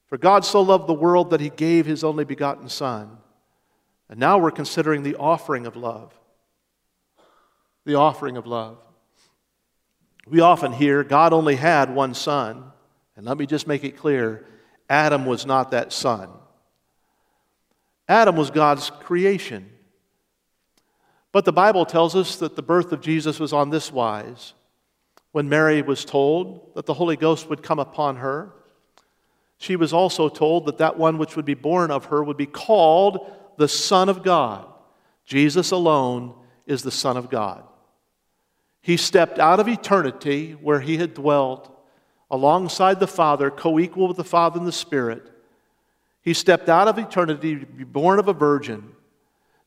For 0.08 0.18
God 0.18 0.46
so 0.46 0.62
loved 0.62 0.88
the 0.88 0.94
world 0.94 1.32
that 1.32 1.40
he 1.40 1.50
gave 1.50 1.86
his 1.86 2.04
only 2.04 2.24
begotten 2.24 2.70
Son. 2.70 3.18
And 4.14 4.20
now 4.20 4.38
we're 4.38 4.52
considering 4.52 5.02
the 5.02 5.16
offering 5.16 5.66
of 5.66 5.76
love. 5.76 6.14
The 7.84 7.96
offering 7.96 8.38
of 8.38 8.46
love. 8.46 8.78
We 10.28 10.40
often 10.40 10.72
hear 10.72 11.04
God 11.04 11.34
only 11.34 11.56
had 11.56 11.90
one 11.90 12.14
son. 12.14 12.64
And 13.16 13.26
let 13.26 13.40
me 13.40 13.48
just 13.48 13.66
make 13.66 13.84
it 13.84 13.98
clear 13.98 14.46
Adam 14.88 15.26
was 15.26 15.48
not 15.48 15.72
that 15.72 15.92
son. 15.92 16.30
Adam 18.08 18.36
was 18.36 18.52
God's 18.52 18.92
creation. 18.92 19.68
But 21.32 21.46
the 21.46 21.52
Bible 21.52 21.84
tells 21.84 22.16
us 22.16 22.36
that 22.36 22.56
the 22.56 22.62
birth 22.62 22.92
of 22.92 23.02
Jesus 23.02 23.40
was 23.40 23.52
on 23.52 23.72
this 23.72 23.92
wise. 23.92 24.54
When 25.32 25.50
Mary 25.50 25.82
was 25.82 26.06
told 26.06 26.76
that 26.76 26.86
the 26.86 26.94
Holy 26.94 27.16
Ghost 27.16 27.50
would 27.50 27.64
come 27.64 27.80
upon 27.80 28.18
her, 28.18 28.54
she 29.58 29.76
was 29.76 29.92
also 29.92 30.30
told 30.30 30.68
that 30.68 30.78
that 30.78 31.00
one 31.00 31.18
which 31.18 31.36
would 31.36 31.46
be 31.46 31.56
born 31.56 31.90
of 31.90 32.06
her 32.06 32.24
would 32.24 32.38
be 32.38 32.46
called 32.46 33.40
the 33.58 33.68
Son 33.68 34.10
of 34.10 34.24
God. 34.24 34.68
Jesus 35.26 35.72
alone 35.72 36.34
is 36.66 36.84
the 36.84 36.92
Son 36.92 37.18
of 37.18 37.30
God. 37.30 37.64
He 38.82 38.98
stepped 38.98 39.40
out 39.40 39.60
of 39.60 39.68
eternity 39.68 40.52
where 40.54 40.82
he 40.82 40.98
had 40.98 41.14
dwelt 41.14 41.70
alongside 42.30 43.00
the 43.00 43.08
Father, 43.08 43.50
co 43.50 43.80
equal 43.80 44.08
with 44.08 44.18
the 44.18 44.24
Father 44.24 44.60
and 44.60 44.68
the 44.68 44.72
Spirit. 44.72 45.30
He 46.22 46.34
stepped 46.34 46.70
out 46.70 46.88
of 46.88 46.98
eternity 46.98 47.60
to 47.60 47.66
be 47.66 47.84
born 47.84 48.20
of 48.20 48.28
a 48.28 48.34
virgin. 48.34 48.92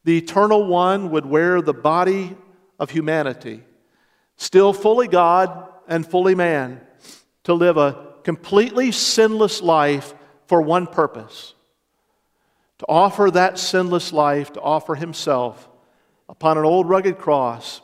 The 0.04 0.18
eternal 0.18 0.66
one 0.66 1.10
would 1.10 1.26
wear 1.26 1.60
the 1.60 1.74
body 1.74 2.36
of 2.78 2.90
humanity, 2.90 3.62
still 4.36 4.72
fully 4.72 5.08
God 5.08 5.68
and 5.88 6.06
fully 6.06 6.34
man, 6.34 6.80
to 7.44 7.54
live 7.54 7.76
a 7.76 8.14
completely 8.22 8.92
sinless 8.92 9.62
life 9.62 10.14
for 10.46 10.60
one 10.60 10.86
purpose 10.86 11.54
to 12.78 12.86
offer 12.88 13.30
that 13.30 13.58
sinless 13.58 14.12
life, 14.12 14.52
to 14.52 14.60
offer 14.60 14.94
himself 14.94 15.68
upon 16.28 16.58
an 16.58 16.64
old 16.64 16.88
rugged 16.88 17.18
cross 17.18 17.80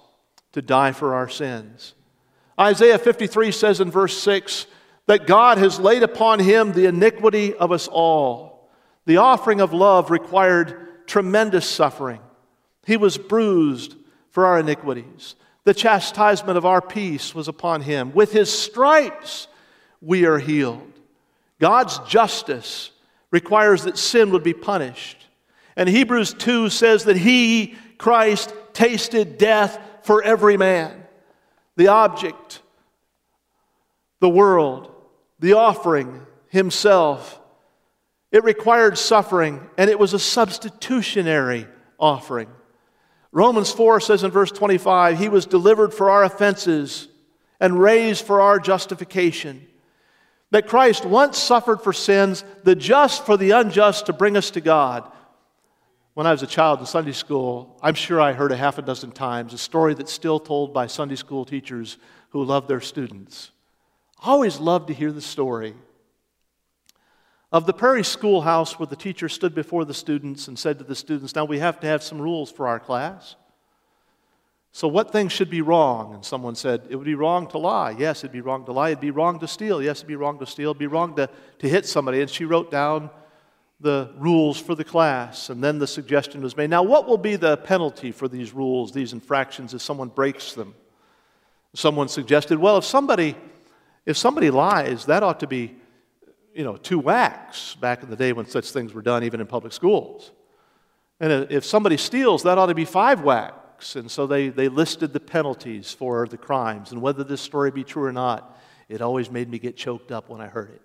to 0.52 0.62
die 0.62 0.92
for 0.92 1.14
our 1.14 1.28
sins. 1.28 1.94
Isaiah 2.58 2.98
53 2.98 3.52
says 3.52 3.80
in 3.80 3.90
verse 3.90 4.16
6 4.18 4.66
that 5.06 5.26
God 5.26 5.58
has 5.58 5.80
laid 5.80 6.02
upon 6.02 6.38
him 6.38 6.72
the 6.72 6.86
iniquity 6.86 7.54
of 7.54 7.72
us 7.72 7.88
all. 7.88 8.70
The 9.06 9.16
offering 9.16 9.60
of 9.60 9.72
love 9.72 10.10
required 10.10 11.06
tremendous 11.06 11.68
suffering. 11.68 12.20
He 12.86 12.96
was 12.96 13.18
bruised 13.18 13.96
for 14.30 14.46
our 14.46 14.60
iniquities. 14.60 15.34
The 15.64 15.74
chastisement 15.74 16.58
of 16.58 16.66
our 16.66 16.80
peace 16.80 17.34
was 17.34 17.48
upon 17.48 17.82
him. 17.82 18.12
With 18.12 18.32
his 18.32 18.50
stripes, 18.50 19.48
we 20.00 20.26
are 20.26 20.38
healed. 20.38 20.92
God's 21.60 21.98
justice 22.00 22.90
requires 23.32 23.82
that 23.84 23.98
sin 23.98 24.30
would 24.30 24.44
be 24.44 24.54
punished. 24.54 25.26
And 25.74 25.88
Hebrews 25.88 26.34
2 26.34 26.68
says 26.68 27.04
that 27.04 27.16
he, 27.16 27.74
Christ, 27.98 28.54
tasted 28.74 29.38
death 29.38 29.80
for 30.02 30.22
every 30.22 30.56
man. 30.56 31.02
The 31.76 31.88
object, 31.88 32.60
the 34.20 34.28
world, 34.28 34.92
the 35.40 35.54
offering, 35.54 36.26
himself. 36.50 37.40
It 38.30 38.44
required 38.44 38.98
suffering, 38.98 39.66
and 39.78 39.88
it 39.88 39.98
was 39.98 40.12
a 40.12 40.18
substitutionary 40.18 41.66
offering. 41.98 42.48
Romans 43.32 43.70
4 43.72 44.00
says 44.00 44.22
in 44.22 44.30
verse 44.30 44.52
25, 44.52 45.18
He 45.18 45.30
was 45.30 45.46
delivered 45.46 45.94
for 45.94 46.10
our 46.10 46.22
offenses 46.22 47.08
and 47.58 47.80
raised 47.80 48.26
for 48.26 48.42
our 48.42 48.58
justification 48.58 49.66
that 50.52 50.68
Christ 50.68 51.06
once 51.06 51.38
suffered 51.38 51.80
for 51.80 51.94
sins, 51.94 52.44
the 52.62 52.74
just 52.74 53.24
for 53.24 53.38
the 53.38 53.52
unjust, 53.52 54.06
to 54.06 54.12
bring 54.12 54.36
us 54.36 54.50
to 54.50 54.60
God. 54.60 55.10
When 56.12 56.26
I 56.26 56.30
was 56.30 56.42
a 56.42 56.46
child 56.46 56.80
in 56.80 56.86
Sunday 56.86 57.12
school, 57.12 57.78
I'm 57.82 57.94
sure 57.94 58.20
I 58.20 58.34
heard 58.34 58.52
a 58.52 58.56
half 58.56 58.76
a 58.76 58.82
dozen 58.82 59.12
times 59.12 59.54
a 59.54 59.58
story 59.58 59.94
that's 59.94 60.12
still 60.12 60.38
told 60.38 60.74
by 60.74 60.86
Sunday 60.86 61.16
school 61.16 61.46
teachers 61.46 61.96
who 62.30 62.44
love 62.44 62.68
their 62.68 62.82
students. 62.82 63.50
I 64.22 64.28
always 64.28 64.60
loved 64.60 64.88
to 64.88 64.94
hear 64.94 65.10
the 65.10 65.22
story 65.22 65.74
of 67.50 67.64
the 67.64 67.72
Prairie 67.72 68.04
schoolhouse 68.04 68.78
where 68.78 68.86
the 68.86 68.94
teacher 68.94 69.30
stood 69.30 69.54
before 69.54 69.86
the 69.86 69.94
students 69.94 70.48
and 70.48 70.58
said 70.58 70.76
to 70.78 70.84
the 70.84 70.94
students, 70.94 71.34
Now 71.34 71.46
we 71.46 71.60
have 71.60 71.80
to 71.80 71.86
have 71.86 72.02
some 72.02 72.20
rules 72.20 72.52
for 72.52 72.68
our 72.68 72.78
class. 72.78 73.36
So, 74.74 74.88
what 74.88 75.12
things 75.12 75.32
should 75.32 75.50
be 75.50 75.60
wrong? 75.60 76.14
And 76.14 76.24
someone 76.24 76.54
said, 76.54 76.86
It 76.88 76.96
would 76.96 77.04
be 77.04 77.14
wrong 77.14 77.46
to 77.48 77.58
lie. 77.58 77.90
Yes, 77.90 78.20
it'd 78.20 78.32
be 78.32 78.40
wrong 78.40 78.64
to 78.64 78.72
lie. 78.72 78.88
It'd 78.88 79.00
be 79.00 79.10
wrong 79.10 79.38
to 79.40 79.46
steal. 79.46 79.82
Yes, 79.82 79.98
it'd 79.98 80.08
be 80.08 80.16
wrong 80.16 80.38
to 80.38 80.46
steal. 80.46 80.70
It'd 80.70 80.78
be 80.78 80.86
wrong 80.86 81.14
to, 81.16 81.28
to 81.58 81.68
hit 81.68 81.84
somebody. 81.84 82.22
And 82.22 82.30
she 82.30 82.46
wrote 82.46 82.70
down 82.70 83.10
the 83.80 84.10
rules 84.16 84.58
for 84.58 84.74
the 84.74 84.84
class. 84.84 85.50
And 85.50 85.62
then 85.62 85.78
the 85.78 85.86
suggestion 85.86 86.40
was 86.40 86.56
made 86.56 86.70
now, 86.70 86.82
what 86.82 87.06
will 87.06 87.18
be 87.18 87.36
the 87.36 87.58
penalty 87.58 88.12
for 88.12 88.28
these 88.28 88.52
rules, 88.52 88.92
these 88.92 89.12
infractions, 89.12 89.74
if 89.74 89.82
someone 89.82 90.08
breaks 90.08 90.54
them? 90.54 90.74
Someone 91.74 92.08
suggested, 92.08 92.58
well, 92.58 92.78
if 92.78 92.84
somebody, 92.84 93.36
if 94.06 94.16
somebody 94.16 94.50
lies, 94.50 95.04
that 95.06 95.22
ought 95.22 95.40
to 95.40 95.46
be, 95.46 95.74
you 96.54 96.64
know, 96.64 96.76
two 96.76 96.98
whacks 96.98 97.74
back 97.74 98.02
in 98.02 98.08
the 98.08 98.16
day 98.16 98.32
when 98.32 98.46
such 98.46 98.70
things 98.70 98.94
were 98.94 99.02
done, 99.02 99.24
even 99.24 99.40
in 99.40 99.46
public 99.46 99.72
schools. 99.74 100.30
And 101.20 101.50
if 101.50 101.64
somebody 101.64 101.98
steals, 101.98 102.42
that 102.44 102.56
ought 102.56 102.66
to 102.66 102.74
be 102.74 102.84
five 102.86 103.22
whacks. 103.22 103.61
And 103.96 104.10
so 104.10 104.26
they, 104.26 104.48
they 104.48 104.68
listed 104.68 105.12
the 105.12 105.20
penalties 105.20 105.92
for 105.92 106.26
the 106.26 106.36
crimes. 106.36 106.92
And 106.92 107.02
whether 107.02 107.24
this 107.24 107.40
story 107.40 107.70
be 107.70 107.84
true 107.84 108.04
or 108.04 108.12
not, 108.12 108.58
it 108.88 109.00
always 109.00 109.30
made 109.30 109.48
me 109.48 109.58
get 109.58 109.76
choked 109.76 110.12
up 110.12 110.28
when 110.28 110.40
I 110.40 110.46
heard 110.46 110.70
it. 110.70 110.82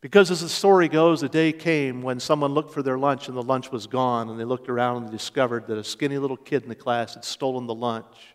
Because 0.00 0.30
as 0.30 0.42
the 0.42 0.48
story 0.50 0.88
goes, 0.88 1.22
a 1.22 1.28
day 1.30 1.50
came 1.50 2.02
when 2.02 2.20
someone 2.20 2.52
looked 2.52 2.74
for 2.74 2.82
their 2.82 2.98
lunch 2.98 3.28
and 3.28 3.36
the 3.36 3.42
lunch 3.42 3.72
was 3.72 3.86
gone, 3.86 4.28
and 4.28 4.38
they 4.38 4.44
looked 4.44 4.68
around 4.68 5.04
and 5.04 5.10
discovered 5.10 5.66
that 5.68 5.78
a 5.78 5.84
skinny 5.84 6.18
little 6.18 6.36
kid 6.36 6.62
in 6.62 6.68
the 6.68 6.74
class 6.74 7.14
had 7.14 7.24
stolen 7.24 7.66
the 7.66 7.74
lunch. 7.74 8.34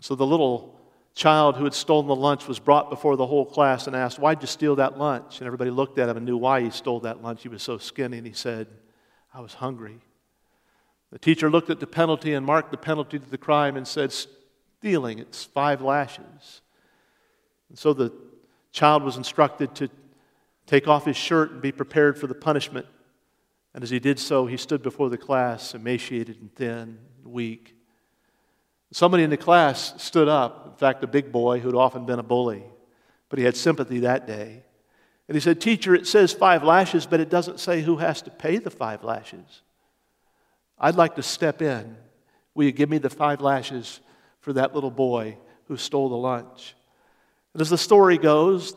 So 0.00 0.14
the 0.14 0.26
little 0.26 0.78
child 1.14 1.56
who 1.56 1.64
had 1.64 1.74
stolen 1.74 2.06
the 2.06 2.16
lunch 2.16 2.48
was 2.48 2.58
brought 2.58 2.90
before 2.90 3.16
the 3.16 3.26
whole 3.26 3.44
class 3.44 3.86
and 3.86 3.94
asked, 3.94 4.18
Why'd 4.18 4.40
you 4.40 4.46
steal 4.46 4.76
that 4.76 4.98
lunch? 4.98 5.38
And 5.38 5.46
everybody 5.46 5.70
looked 5.70 5.98
at 5.98 6.08
him 6.08 6.16
and 6.16 6.26
knew 6.26 6.36
why 6.36 6.62
he 6.62 6.70
stole 6.70 7.00
that 7.00 7.22
lunch. 7.22 7.42
He 7.42 7.48
was 7.48 7.62
so 7.62 7.78
skinny, 7.78 8.18
and 8.18 8.26
he 8.26 8.32
said, 8.32 8.66
I 9.32 9.40
was 9.40 9.54
hungry. 9.54 10.00
The 11.10 11.18
teacher 11.18 11.50
looked 11.50 11.70
at 11.70 11.80
the 11.80 11.86
penalty 11.86 12.34
and 12.34 12.44
marked 12.44 12.70
the 12.70 12.76
penalty 12.76 13.18
to 13.18 13.30
the 13.30 13.38
crime 13.38 13.76
and 13.76 13.86
said, 13.86 14.12
Stealing, 14.12 15.18
it's 15.18 15.44
five 15.44 15.80
lashes. 15.80 16.60
And 17.68 17.78
so 17.78 17.92
the 17.92 18.12
child 18.72 19.02
was 19.02 19.16
instructed 19.16 19.74
to 19.76 19.88
take 20.66 20.86
off 20.86 21.04
his 21.04 21.16
shirt 21.16 21.50
and 21.50 21.62
be 21.62 21.72
prepared 21.72 22.18
for 22.18 22.26
the 22.26 22.34
punishment. 22.34 22.86
And 23.74 23.82
as 23.82 23.90
he 23.90 23.98
did 23.98 24.18
so, 24.18 24.46
he 24.46 24.56
stood 24.56 24.82
before 24.82 25.08
the 25.08 25.18
class, 25.18 25.74
emaciated 25.74 26.40
and 26.40 26.54
thin, 26.54 26.98
weak. 27.24 27.74
Somebody 28.92 29.22
in 29.22 29.30
the 29.30 29.36
class 29.36 30.02
stood 30.02 30.28
up, 30.28 30.66
in 30.66 30.76
fact, 30.76 31.04
a 31.04 31.06
big 31.06 31.30
boy 31.30 31.60
who'd 31.60 31.74
often 31.74 32.06
been 32.06 32.18
a 32.18 32.22
bully, 32.22 32.64
but 33.28 33.38
he 33.38 33.44
had 33.44 33.56
sympathy 33.56 34.00
that 34.00 34.26
day. 34.26 34.62
And 35.28 35.34
he 35.34 35.40
said, 35.40 35.60
Teacher, 35.60 35.94
it 35.94 36.06
says 36.06 36.32
five 36.32 36.64
lashes, 36.64 37.04
but 37.04 37.20
it 37.20 37.28
doesn't 37.28 37.60
say 37.60 37.82
who 37.82 37.96
has 37.96 38.22
to 38.22 38.30
pay 38.30 38.56
the 38.56 38.70
five 38.70 39.04
lashes. 39.04 39.62
I'd 40.80 40.96
like 40.96 41.16
to 41.16 41.22
step 41.22 41.62
in. 41.62 41.96
Will 42.54 42.64
you 42.64 42.72
give 42.72 42.90
me 42.90 42.98
the 42.98 43.10
five 43.10 43.40
lashes 43.40 44.00
for 44.40 44.52
that 44.54 44.74
little 44.74 44.90
boy 44.90 45.38
who 45.66 45.76
stole 45.76 46.08
the 46.08 46.16
lunch? 46.16 46.74
And 47.52 47.60
as 47.60 47.70
the 47.70 47.78
story 47.78 48.18
goes, 48.18 48.74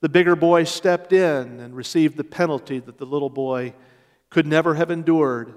the 0.00 0.08
bigger 0.08 0.36
boy 0.36 0.64
stepped 0.64 1.12
in 1.12 1.60
and 1.60 1.76
received 1.76 2.16
the 2.16 2.24
penalty 2.24 2.80
that 2.80 2.98
the 2.98 3.06
little 3.06 3.30
boy 3.30 3.74
could 4.30 4.46
never 4.46 4.74
have 4.74 4.90
endured. 4.90 5.54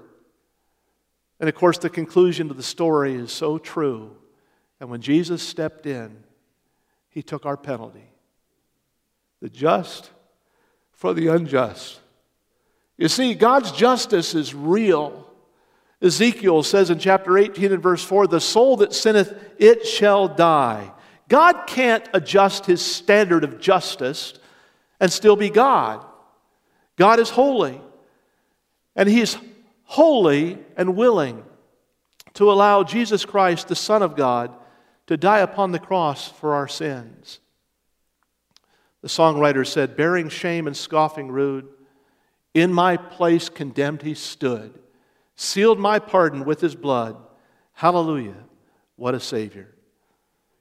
And 1.40 1.48
of 1.48 1.54
course, 1.54 1.78
the 1.78 1.90
conclusion 1.90 2.48
to 2.48 2.54
the 2.54 2.62
story 2.62 3.14
is 3.14 3.32
so 3.32 3.58
true. 3.58 4.16
And 4.80 4.88
when 4.88 5.00
Jesus 5.00 5.42
stepped 5.42 5.86
in, 5.86 6.24
he 7.08 7.22
took 7.22 7.46
our 7.46 7.56
penalty 7.56 8.10
the 9.40 9.50
just 9.50 10.10
for 10.92 11.12
the 11.12 11.28
unjust. 11.28 12.00
You 12.96 13.08
see, 13.08 13.34
God's 13.34 13.72
justice 13.72 14.34
is 14.34 14.54
real. 14.54 15.25
Ezekiel 16.02 16.62
says 16.62 16.90
in 16.90 16.98
chapter 16.98 17.38
18 17.38 17.72
and 17.72 17.82
verse 17.82 18.04
4 18.04 18.26
the 18.26 18.40
soul 18.40 18.76
that 18.78 18.92
sinneth, 18.92 19.32
it 19.58 19.86
shall 19.86 20.28
die. 20.28 20.92
God 21.28 21.66
can't 21.66 22.06
adjust 22.12 22.66
his 22.66 22.82
standard 22.82 23.44
of 23.44 23.60
justice 23.60 24.34
and 25.00 25.10
still 25.10 25.36
be 25.36 25.50
God. 25.50 26.04
God 26.96 27.18
is 27.18 27.30
holy, 27.30 27.80
and 28.94 29.08
he's 29.08 29.36
holy 29.84 30.58
and 30.76 30.96
willing 30.96 31.44
to 32.34 32.50
allow 32.50 32.82
Jesus 32.82 33.24
Christ, 33.24 33.68
the 33.68 33.74
Son 33.74 34.02
of 34.02 34.16
God, 34.16 34.54
to 35.06 35.16
die 35.16 35.40
upon 35.40 35.72
the 35.72 35.78
cross 35.78 36.28
for 36.30 36.54
our 36.54 36.68
sins. 36.68 37.40
The 39.02 39.08
songwriter 39.08 39.66
said, 39.66 39.96
Bearing 39.96 40.28
shame 40.28 40.66
and 40.66 40.76
scoffing 40.76 41.28
rude, 41.28 41.68
in 42.54 42.72
my 42.72 42.96
place 42.96 43.48
condemned 43.48 44.02
he 44.02 44.14
stood 44.14 44.78
sealed 45.36 45.78
my 45.78 45.98
pardon 45.98 46.44
with 46.44 46.60
his 46.60 46.74
blood. 46.74 47.16
Hallelujah. 47.74 48.36
What 48.96 49.14
a 49.14 49.20
Savior. 49.20 49.68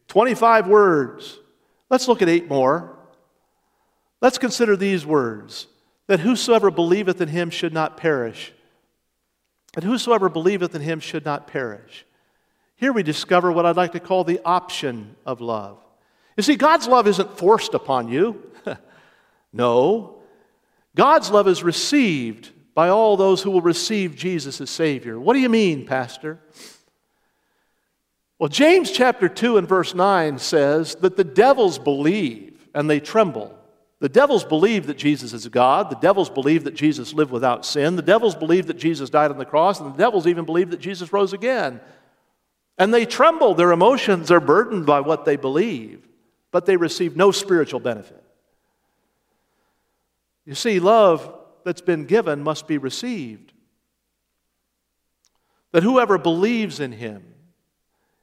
25 0.09 0.67
words. 0.67 1.39
Let's 1.89 2.07
look 2.07 2.21
at 2.21 2.29
eight 2.29 2.47
more. 2.47 2.97
Let's 4.21 4.37
consider 4.37 4.75
these 4.75 5.05
words 5.05 5.67
that 6.07 6.19
whosoever 6.19 6.69
believeth 6.69 7.21
in 7.21 7.29
him 7.29 7.49
should 7.49 7.73
not 7.73 7.97
perish. 7.97 8.53
That 9.73 9.83
whosoever 9.83 10.29
believeth 10.29 10.75
in 10.75 10.81
him 10.81 10.99
should 10.99 11.25
not 11.25 11.47
perish. 11.47 12.05
Here 12.75 12.91
we 12.91 13.03
discover 13.03 13.51
what 13.51 13.65
I'd 13.65 13.77
like 13.77 13.93
to 13.93 13.99
call 13.99 14.23
the 14.23 14.41
option 14.43 15.15
of 15.25 15.41
love. 15.41 15.77
You 16.37 16.43
see, 16.43 16.55
God's 16.55 16.87
love 16.87 17.07
isn't 17.07 17.37
forced 17.37 17.73
upon 17.73 18.09
you. 18.09 18.41
no. 19.53 20.17
God's 20.95 21.31
love 21.31 21.47
is 21.47 21.63
received 21.63 22.51
by 22.75 22.89
all 22.89 23.17
those 23.17 23.41
who 23.41 23.49
will 23.49 23.61
receive 23.61 24.15
Jesus 24.15 24.61
as 24.61 24.69
Savior. 24.69 25.19
What 25.19 25.33
do 25.33 25.39
you 25.39 25.49
mean, 25.49 25.87
Pastor? 25.87 26.39
Well, 28.37 28.49
James 28.49 28.91
chapter 28.91 29.29
2 29.29 29.57
and 29.57 29.67
verse 29.67 29.95
9 29.95 30.37
says 30.37 30.95
that 30.95 31.15
the 31.15 31.23
devils 31.23 31.79
believe 31.79 32.67
and 32.75 32.89
they 32.89 32.99
tremble. 32.99 33.57
The 34.01 34.09
devils 34.09 34.43
believe 34.43 34.87
that 34.87 34.97
Jesus 34.97 35.31
is 35.31 35.47
God. 35.47 35.89
The 35.89 35.95
devils 35.95 36.29
believe 36.29 36.65
that 36.65 36.75
Jesus 36.75 37.13
lived 37.13 37.31
without 37.31 37.65
sin. 37.65 37.95
The 37.95 38.01
devils 38.01 38.35
believe 38.35 38.67
that 38.67 38.77
Jesus 38.77 39.09
died 39.09 39.31
on 39.31 39.37
the 39.37 39.45
cross. 39.45 39.79
And 39.79 39.93
the 39.93 39.97
devils 39.97 40.27
even 40.27 40.43
believe 40.43 40.71
that 40.71 40.81
Jesus 40.81 41.13
rose 41.13 41.31
again. 41.31 41.79
And 42.77 42.93
they 42.93 43.05
tremble. 43.05 43.55
Their 43.55 43.71
emotions 43.71 44.31
are 44.31 44.41
burdened 44.41 44.85
by 44.85 44.99
what 44.99 45.23
they 45.23 45.37
believe, 45.37 46.05
but 46.51 46.65
they 46.65 46.75
receive 46.75 47.15
no 47.15 47.31
spiritual 47.31 47.79
benefit. 47.79 48.21
You 50.45 50.55
see, 50.55 50.81
love 50.81 51.33
that's 51.65 51.81
been 51.81 52.05
given 52.05 52.41
must 52.41 52.67
be 52.67 52.77
received. 52.77 53.51
That 55.73 55.83
whoever 55.83 56.17
believes 56.17 56.79
in 56.79 56.93
him, 56.93 57.25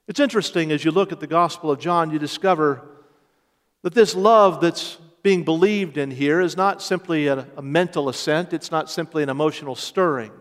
it's 0.09 0.21
interesting 0.21 0.73
as 0.73 0.85
you 0.85 0.91
look 0.91 1.13
at 1.13 1.21
the 1.21 1.27
Gospel 1.27 1.71
of 1.71 1.79
John, 1.79 2.11
you 2.11 2.19
discover 2.19 2.89
that 3.83 3.93
this 3.93 4.15
love 4.15 4.61
that's 4.61 4.97
being 5.23 5.45
believed 5.45 5.99
in 5.99 6.11
here 6.11 6.41
is 6.41 6.57
not 6.57 6.81
simply 6.81 7.27
a, 7.27 7.47
a, 7.57 7.63
mental 7.63 8.09
assent, 8.09 8.53
it's 8.53 8.71
not 8.71 8.91
simply 8.91 9.23
an 9.23 9.29
emotional 9.29 9.75
stirring. 9.75 10.33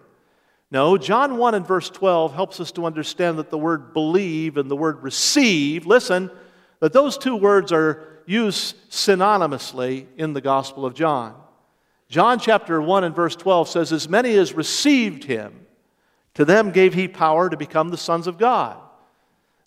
No, 0.71 0.97
John 0.97 1.37
1 1.37 1.55
and 1.55 1.67
verse 1.67 1.89
12 1.89 2.33
helps 2.33 2.59
us 2.59 2.71
to 2.73 2.85
understand 2.85 3.37
that 3.39 3.49
the 3.49 3.57
word 3.57 3.93
believe 3.93 4.57
and 4.57 4.71
the 4.71 4.75
word 4.75 5.03
receive, 5.03 5.85
listen, 5.85 6.31
that 6.79 6.93
those 6.93 7.17
two 7.17 7.35
words 7.35 7.71
are 7.71 8.21
used 8.25 8.75
synonymously 8.89 10.07
in 10.17 10.33
the 10.33 10.41
Gospel 10.41 10.85
of 10.85 10.93
John. 10.93 11.35
John 12.11 12.39
chapter 12.39 12.81
1 12.81 13.05
and 13.05 13.15
verse 13.15 13.37
12 13.37 13.69
says, 13.69 13.93
As 13.93 14.09
many 14.09 14.35
as 14.35 14.53
received 14.53 15.23
him, 15.23 15.65
to 16.33 16.43
them 16.43 16.71
gave 16.71 16.93
he 16.93 17.07
power 17.07 17.49
to 17.49 17.55
become 17.55 17.87
the 17.87 17.95
sons 17.95 18.27
of 18.27 18.37
God. 18.37 18.75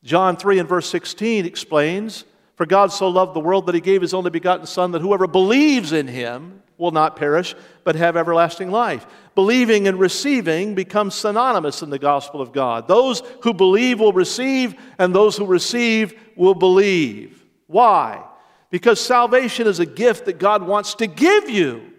John 0.03 0.37
3 0.37 0.59
and 0.59 0.69
verse 0.69 0.87
16 0.91 1.47
explains, 1.47 2.27
For 2.57 2.67
God 2.67 2.93
so 2.93 3.09
loved 3.09 3.33
the 3.33 3.41
world 3.41 3.65
that 3.65 3.75
he 3.75 3.81
gave 3.81 4.03
his 4.03 4.13
only 4.13 4.29
begotten 4.29 4.67
Son, 4.67 4.93
that 4.93 5.01
whoever 5.01 5.27
believes 5.27 5.93
in 5.93 6.07
him 6.07 6.63
will 6.77 6.91
not 6.91 7.17
perish, 7.17 7.55
but 7.83 7.97
have 7.97 8.15
everlasting 8.15 8.71
life. 8.71 9.07
Believing 9.35 9.89
and 9.89 9.99
receiving 9.99 10.75
become 10.75 11.11
synonymous 11.11 11.81
in 11.81 11.89
the 11.89 11.99
gospel 11.99 12.43
of 12.43 12.53
God. 12.53 12.87
Those 12.87 13.23
who 13.43 13.55
believe 13.55 14.01
will 14.01 14.13
receive, 14.13 14.75
and 14.99 15.15
those 15.15 15.39
who 15.39 15.47
receive 15.47 16.13
will 16.37 16.55
believe. 16.55 17.43
Why? 17.69 18.23
Because 18.69 19.01
salvation 19.01 19.67
is 19.67 19.81
a 19.81 19.87
gift 19.87 20.27
that 20.27 20.39
God 20.39 20.63
wants 20.63 20.93
to 20.97 21.07
give 21.07 21.49
you. 21.49 21.93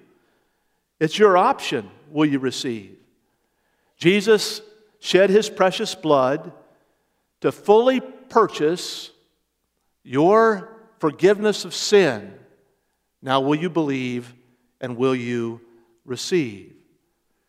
It's 1.00 1.20
your 1.20 1.38
option. 1.38 1.90
Will 2.10 2.26
you 2.26 2.40
receive? 2.40 2.98
Jesus 3.98 4.62
shed 5.00 5.30
his 5.30 5.50
precious 5.50 5.96
blood 5.96 6.52
to 7.42 7.52
fully 7.52 8.02
purchase 8.02 9.12
your 10.04 10.70
forgiveness 11.00 11.66
of 11.66 11.74
sin. 11.74 12.34
Now, 13.22 13.42
will 13.42 13.56
you 13.56 13.70
believe 13.70 14.34
and 14.82 14.98
will 14.98 15.16
you 15.16 15.62
receive? 16.06 16.74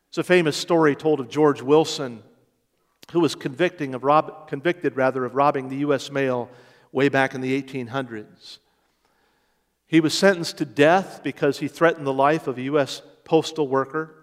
It's 0.08 0.18
a 0.18 0.24
famous 0.24 0.56
story 0.56 0.96
told 0.96 1.20
of 1.20 1.28
George 1.28 1.60
Wilson, 1.60 2.22
who 3.12 3.20
was 3.20 3.34
convicting 3.34 3.94
of 3.94 4.04
rob- 4.04 4.48
convicted 4.48 4.96
rather 4.96 5.24
of 5.24 5.34
robbing 5.34 5.68
the 5.68 5.76
U.S. 5.78 6.10
mail 6.10 6.48
way 6.92 7.08
back 7.08 7.34
in 7.34 7.40
the 7.40 7.60
1800s. 7.60 8.58
He 9.86 10.00
was 10.00 10.14
sentenced 10.16 10.58
to 10.58 10.64
death 10.64 11.20
because 11.22 11.58
he 11.58 11.68
threatened 11.68 12.06
the 12.06 12.12
life 12.12 12.46
of 12.46 12.58
a 12.58 12.62
U.S. 12.62 13.02
postal 13.26 13.68
worker. 13.68 14.14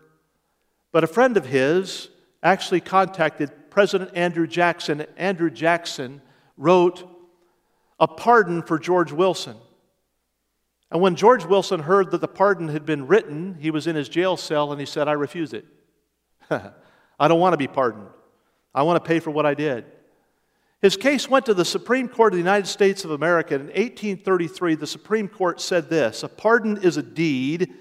But 0.92 1.04
a 1.04 1.08
friend 1.08 1.38
of 1.38 1.46
his 1.46 2.10
actually 2.42 2.82
contacted 2.82 3.52
President 3.70 4.12
Andrew 4.16 4.48
Jackson, 4.48 5.06
Andrew 5.18 5.52
Jackson 5.52 6.22
wrote 6.58 7.08
a 8.00 8.08
pardon 8.08 8.63
for 8.63 8.80
George 8.80 9.12
Wilson. 9.12 9.56
And 10.92 11.02
when 11.02 11.16
George 11.16 11.46
Wilson 11.46 11.80
heard 11.80 12.12
that 12.12 12.22
the 12.22 12.28
pardon 12.28 12.68
had 12.68 12.86
been 12.86 13.08
written, 13.08 13.58
he 13.60 13.72
was 13.72 13.88
in 13.88 13.96
his 13.96 14.10
jail 14.10 14.38
cell 14.38 14.72
and 14.72 14.80
he 14.80 14.86
said, 14.86 15.08
I 15.08 15.13
refuse 15.13 15.54
it. 15.54 15.66
I 16.50 17.28
don't 17.28 17.39
want 17.39 17.54
to 17.54 17.58
be 17.58 17.68
pardoned. 17.68 18.10
I 18.76 18.84
want 18.84 19.04
to 19.04 19.08
pay 19.08 19.20
for 19.20 19.32
what 19.32 19.46
I 19.46 19.54
did. 19.54 19.86
His 20.84 20.98
case 20.98 21.30
went 21.30 21.46
to 21.46 21.54
the 21.54 21.66
Supreme 21.66 22.10
Court 22.10 22.34
of 22.34 22.38
the 22.38 22.42
United 22.42 22.68
States 22.68 23.06
of 23.06 23.12
America. 23.12 23.56
In 23.56 23.68
1833, 23.68 24.76
the 24.76 24.86
Supreme 24.86 25.30
Court 25.30 25.62
said 25.62 25.89
this 25.89 26.24
A 26.24 26.28
pardon 26.28 26.78
is 26.84 26.98
a 26.98 27.04
deed 27.04 27.74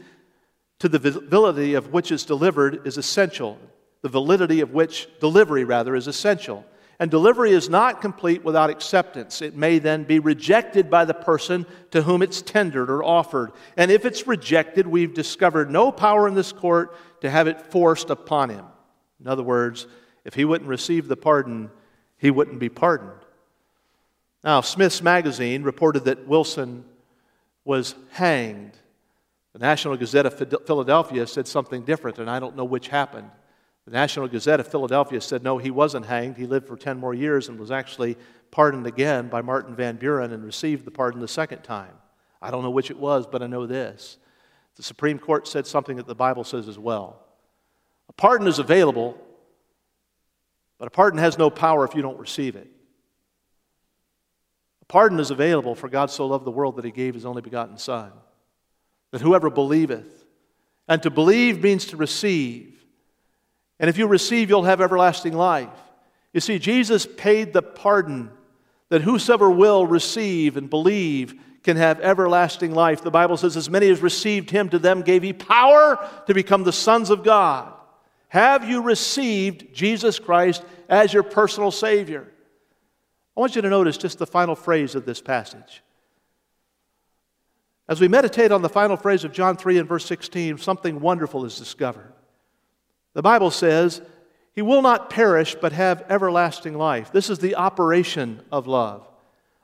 to 0.83 0.89
the 0.89 0.99
validity 0.99 1.75
of 1.75 1.93
which 1.93 2.13
is 2.13 2.25
delivered 2.25 2.87
is 2.87 2.99
essential 2.99 3.59
the 4.03 4.09
validity 4.09 4.61
of 4.61 4.73
which 4.73 5.09
delivery, 5.21 5.65
rather, 5.65 5.95
is 5.95 6.09
essential. 6.09 6.67
And 6.99 7.11
delivery 7.11 7.53
is 7.53 7.69
not 7.69 8.01
complete 8.01 8.45
without 8.45 8.69
acceptance. 8.69 9.41
It 9.41 9.57
may 9.57 9.79
then 9.79 10.05
be 10.05 10.19
rejected 10.19 10.91
by 10.91 11.05
the 11.05 11.15
person 11.15 11.67
to 11.93 12.03
whom 12.03 12.21
it's 12.21 12.43
tendered 12.43 12.91
or 12.91 13.03
offered. 13.03 13.53
And 13.77 13.91
if 13.91 14.05
it's 14.05 14.27
rejected, 14.27 14.87
we've 14.87 15.15
discovered 15.15 15.71
no 15.71 15.91
power 15.91 16.29
in 16.29 16.35
this 16.35 16.53
court 16.53 16.97
to 17.21 17.31
have 17.31 17.47
it 17.47 17.61
forced 17.71 18.11
upon 18.11 18.51
him. 18.51 18.65
In 19.21 19.29
other 19.29 19.43
words, 19.43 19.87
if 20.25 20.35
he 20.35 20.45
wouldn't 20.45 20.69
receive 20.69 21.09
the 21.09 21.17
pardon, 21.17 21.71
he 22.19 22.31
wouldn't 22.31 22.59
be 22.59 22.69
pardoned. 22.69 23.21
Now, 24.45 24.61
Smith's 24.61 25.03
Magazine 25.03 25.63
reported 25.63 26.05
that 26.07 26.27
Wilson 26.27 26.85
was 27.65 27.95
hanged. 28.11 28.77
The 29.53 29.59
National 29.59 29.97
Gazette 29.97 30.27
of 30.27 30.67
Philadelphia 30.67 31.27
said 31.27 31.47
something 31.47 31.83
different, 31.83 32.19
and 32.19 32.31
I 32.31 32.41
don't 32.41 32.57
know 32.57 32.65
which 32.65 32.89
happened. 32.89 33.31
The 33.85 33.91
National 33.91 34.29
Gazette 34.29 34.61
of 34.61 34.69
Philadelphia 34.69 35.21
said 35.21 35.43
no, 35.43 35.59
he 35.59 35.71
wasn't 35.71 36.07
hanged. 36.07 36.37
He 36.37 36.47
lived 36.47 36.69
for 36.69 36.77
10 36.77 36.99
more 36.99 37.13
years 37.13 37.49
and 37.49 37.59
was 37.59 37.71
actually 37.71 38.17
pardoned 38.51 38.87
again 38.87 39.29
by 39.29 39.43
Martin 39.43 39.75
Van 39.75 39.97
Buren 39.97 40.33
and 40.33 40.45
received 40.45 40.85
the 40.85 40.91
pardon 40.91 41.21
the 41.21 41.29
second 41.29 41.63
time. 41.63 41.93
I 42.41 42.51
don't 42.51 42.63
know 42.63 42.71
which 42.71 42.91
it 42.91 42.99
was, 42.99 43.27
but 43.27 43.43
I 43.43 43.47
know 43.47 43.67
this. 43.67 44.19
The 44.77 44.83
Supreme 44.83 45.19
Court 45.19 45.47
said 45.47 45.67
something 45.67 45.97
that 45.97 46.07
the 46.07 46.15
Bible 46.15 46.45
says 46.45 46.69
as 46.69 46.79
well. 46.79 47.27
A 48.09 48.13
pardon 48.13 48.47
is 48.47 48.59
available, 48.59 49.19
but 50.79 50.89
a 50.89 50.91
pardon 50.91 51.19
has 51.19 51.37
no 51.37 51.51
power 51.51 51.85
if 51.85 51.95
you 51.95 52.03
don't 52.03 52.19
receive 52.19 52.57
it. 52.57 52.71
A 54.81 54.85
pardon 54.87 55.21
is 55.21 55.31
available, 55.31 55.75
for 55.75 55.89
God 55.89 56.11
so 56.11 56.27
loved 56.27 56.45
the 56.45 56.51
world 56.51 56.77
that 56.77 56.85
he 56.85 56.91
gave 56.91 57.15
his 57.15 57.27
only 57.27 57.43
begotten 57.43 57.79
Son, 57.79 58.13
that 59.13 59.21
whoever 59.21 59.51
believeth, 59.51 60.25
and 60.89 61.03
to 61.03 61.11
believe 61.11 61.63
means 61.63 61.87
to 61.87 61.97
receive. 61.97 62.85
And 63.79 63.89
if 63.89 63.97
you 63.97 64.07
receive, 64.07 64.51
you'll 64.51 64.65
have 64.65 64.81
everlasting 64.81 65.35
life. 65.35 65.69
You 66.33 66.41
see, 66.41 66.59
Jesus 66.59 67.07
paid 67.07 67.53
the 67.53 67.63
pardon 67.63 68.31
that 68.89 69.03
whosoever 69.03 69.51
will 69.51 69.87
receive 69.87 70.57
and 70.57 70.69
believe 70.69 71.35
can 71.63 71.77
have 71.77 72.01
everlasting 72.01 72.75
life. 72.75 73.03
The 73.03 73.11
Bible 73.11 73.37
says, 73.37 73.57
As 73.57 73.71
many 73.71 73.89
as 73.89 74.01
received 74.01 74.51
him, 74.51 74.69
to 74.71 74.79
them 74.79 75.03
gave 75.03 75.23
he 75.23 75.33
power 75.33 75.99
to 76.27 76.35
become 76.35 76.65
the 76.65 76.73
sons 76.73 77.11
of 77.11 77.23
God. 77.23 77.73
Have 78.29 78.69
you 78.69 78.83
received 78.83 79.75
Jesus 79.75 80.19
Christ 80.19 80.65
as 80.89 81.13
your 81.13 81.23
personal 81.23 81.71
Savior? 81.71 82.27
I 83.37 83.41
want 83.41 83.57
you 83.57 83.63
to 83.63 83.71
notice 83.71 83.97
just 83.97 84.19
the 84.19 84.27
final 84.27 84.55
phrase 84.55 84.95
of 84.95 85.05
this 85.05 85.21
passage. 85.21 85.83
As 87.93 88.01
we 88.01 88.09
meditate 88.09 88.53
on 88.53 88.63
the 88.63 88.71
final 88.71 88.97
phrase 88.97 89.23
of 89.23 89.35
John 89.35 89.55
3 89.55 89.77
and 89.77 89.87
verse 89.87 90.07
16, 90.07 90.57
something 90.57 90.99
wonderful 90.99 91.45
is 91.45 91.59
discovered. 91.59 92.11
The 93.13 93.21
Bible 93.21 93.51
says, 93.51 94.01
He 94.55 94.63
will 94.63 94.81
not 94.81 95.11
perish 95.11 95.57
but 95.61 95.73
have 95.73 96.03
everlasting 96.09 96.73
life. 96.79 97.13
This 97.13 97.29
is 97.29 97.39
the 97.39 97.57
operation 97.57 98.41
of 98.51 98.67
love. 98.67 99.07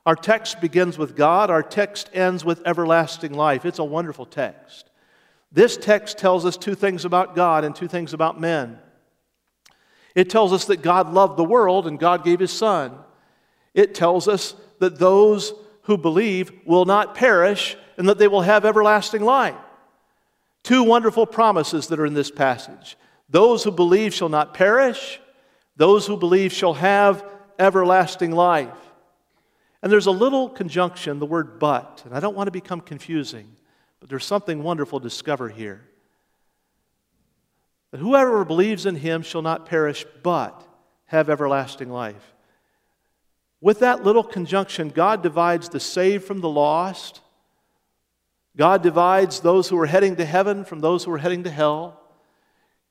Our 0.05 0.15
text 0.15 0.61
begins 0.61 0.95
with 0.95 1.15
God, 1.15 1.49
our 1.49 1.63
text 1.63 2.11
ends 2.13 2.45
with 2.45 2.61
everlasting 2.67 3.33
life. 3.33 3.65
It's 3.65 3.79
a 3.79 3.83
wonderful 3.83 4.27
text. 4.27 4.91
This 5.51 5.75
text 5.75 6.19
tells 6.19 6.45
us 6.45 6.55
two 6.55 6.75
things 6.75 7.05
about 7.05 7.35
God 7.35 7.63
and 7.63 7.75
two 7.75 7.87
things 7.87 8.13
about 8.13 8.39
men. 8.39 8.77
It 10.13 10.29
tells 10.29 10.53
us 10.53 10.65
that 10.65 10.83
God 10.83 11.11
loved 11.11 11.35
the 11.35 11.43
world 11.43 11.87
and 11.87 11.97
God 11.97 12.23
gave 12.23 12.39
His 12.39 12.53
Son. 12.53 12.95
It 13.73 13.95
tells 13.95 14.27
us 14.27 14.53
that 14.77 14.99
those 14.99 15.51
who 15.81 15.97
believe 15.97 16.51
will 16.67 16.85
not 16.85 17.15
perish 17.15 17.75
and 17.99 18.07
that 18.07 18.17
they 18.17 18.29
will 18.29 18.41
have 18.41 18.63
everlasting 18.63 19.21
life. 19.21 19.53
Two 20.63 20.83
wonderful 20.83 21.27
promises 21.27 21.87
that 21.87 21.99
are 21.99 22.05
in 22.05 22.13
this 22.13 22.31
passage. 22.31 22.97
Those 23.29 23.63
who 23.63 23.71
believe 23.71 24.13
shall 24.13 24.29
not 24.29 24.53
perish, 24.53 25.19
those 25.75 26.07
who 26.07 26.15
believe 26.15 26.53
shall 26.53 26.73
have 26.73 27.23
everlasting 27.59 28.31
life. 28.31 28.73
And 29.83 29.91
there's 29.91 30.07
a 30.07 30.11
little 30.11 30.49
conjunction, 30.49 31.19
the 31.19 31.25
word 31.25 31.59
but, 31.59 32.01
and 32.05 32.15
I 32.15 32.21
don't 32.21 32.35
want 32.35 32.47
to 32.47 32.51
become 32.51 32.79
confusing, 32.79 33.47
but 33.99 34.09
there's 34.09 34.25
something 34.25 34.63
wonderful 34.63 35.01
to 35.01 35.03
discover 35.03 35.49
here. 35.49 35.81
That 37.91 37.99
whoever 37.99 38.45
believes 38.45 38.85
in 38.85 38.95
him 38.95 39.23
shall 39.23 39.41
not 39.41 39.65
perish, 39.65 40.05
but 40.23 40.65
have 41.07 41.29
everlasting 41.29 41.89
life. 41.89 42.33
With 43.59 43.79
that 43.79 44.05
little 44.05 44.23
conjunction, 44.23 44.87
God 44.89 45.21
divides 45.21 45.67
the 45.67 45.81
saved 45.81 46.23
from 46.23 46.39
the 46.39 46.49
lost. 46.49 47.19
God 48.57 48.83
divides 48.83 49.39
those 49.39 49.69
who 49.69 49.79
are 49.79 49.85
heading 49.85 50.15
to 50.17 50.25
heaven 50.25 50.65
from 50.65 50.79
those 50.79 51.03
who 51.03 51.11
are 51.11 51.17
heading 51.17 51.43
to 51.43 51.51
hell. 51.51 52.01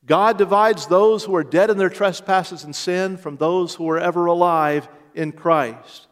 God 0.05 0.37
divides 0.37 0.87
those 0.87 1.23
who 1.23 1.35
are 1.35 1.43
dead 1.43 1.69
in 1.69 1.77
their 1.77 1.89
trespasses 1.89 2.63
and 2.63 2.75
sin 2.75 3.17
from 3.17 3.37
those 3.37 3.75
who 3.75 3.89
are 3.89 3.99
ever 3.99 4.25
alive 4.25 4.87
in 5.13 5.31
Christ. 5.31 6.07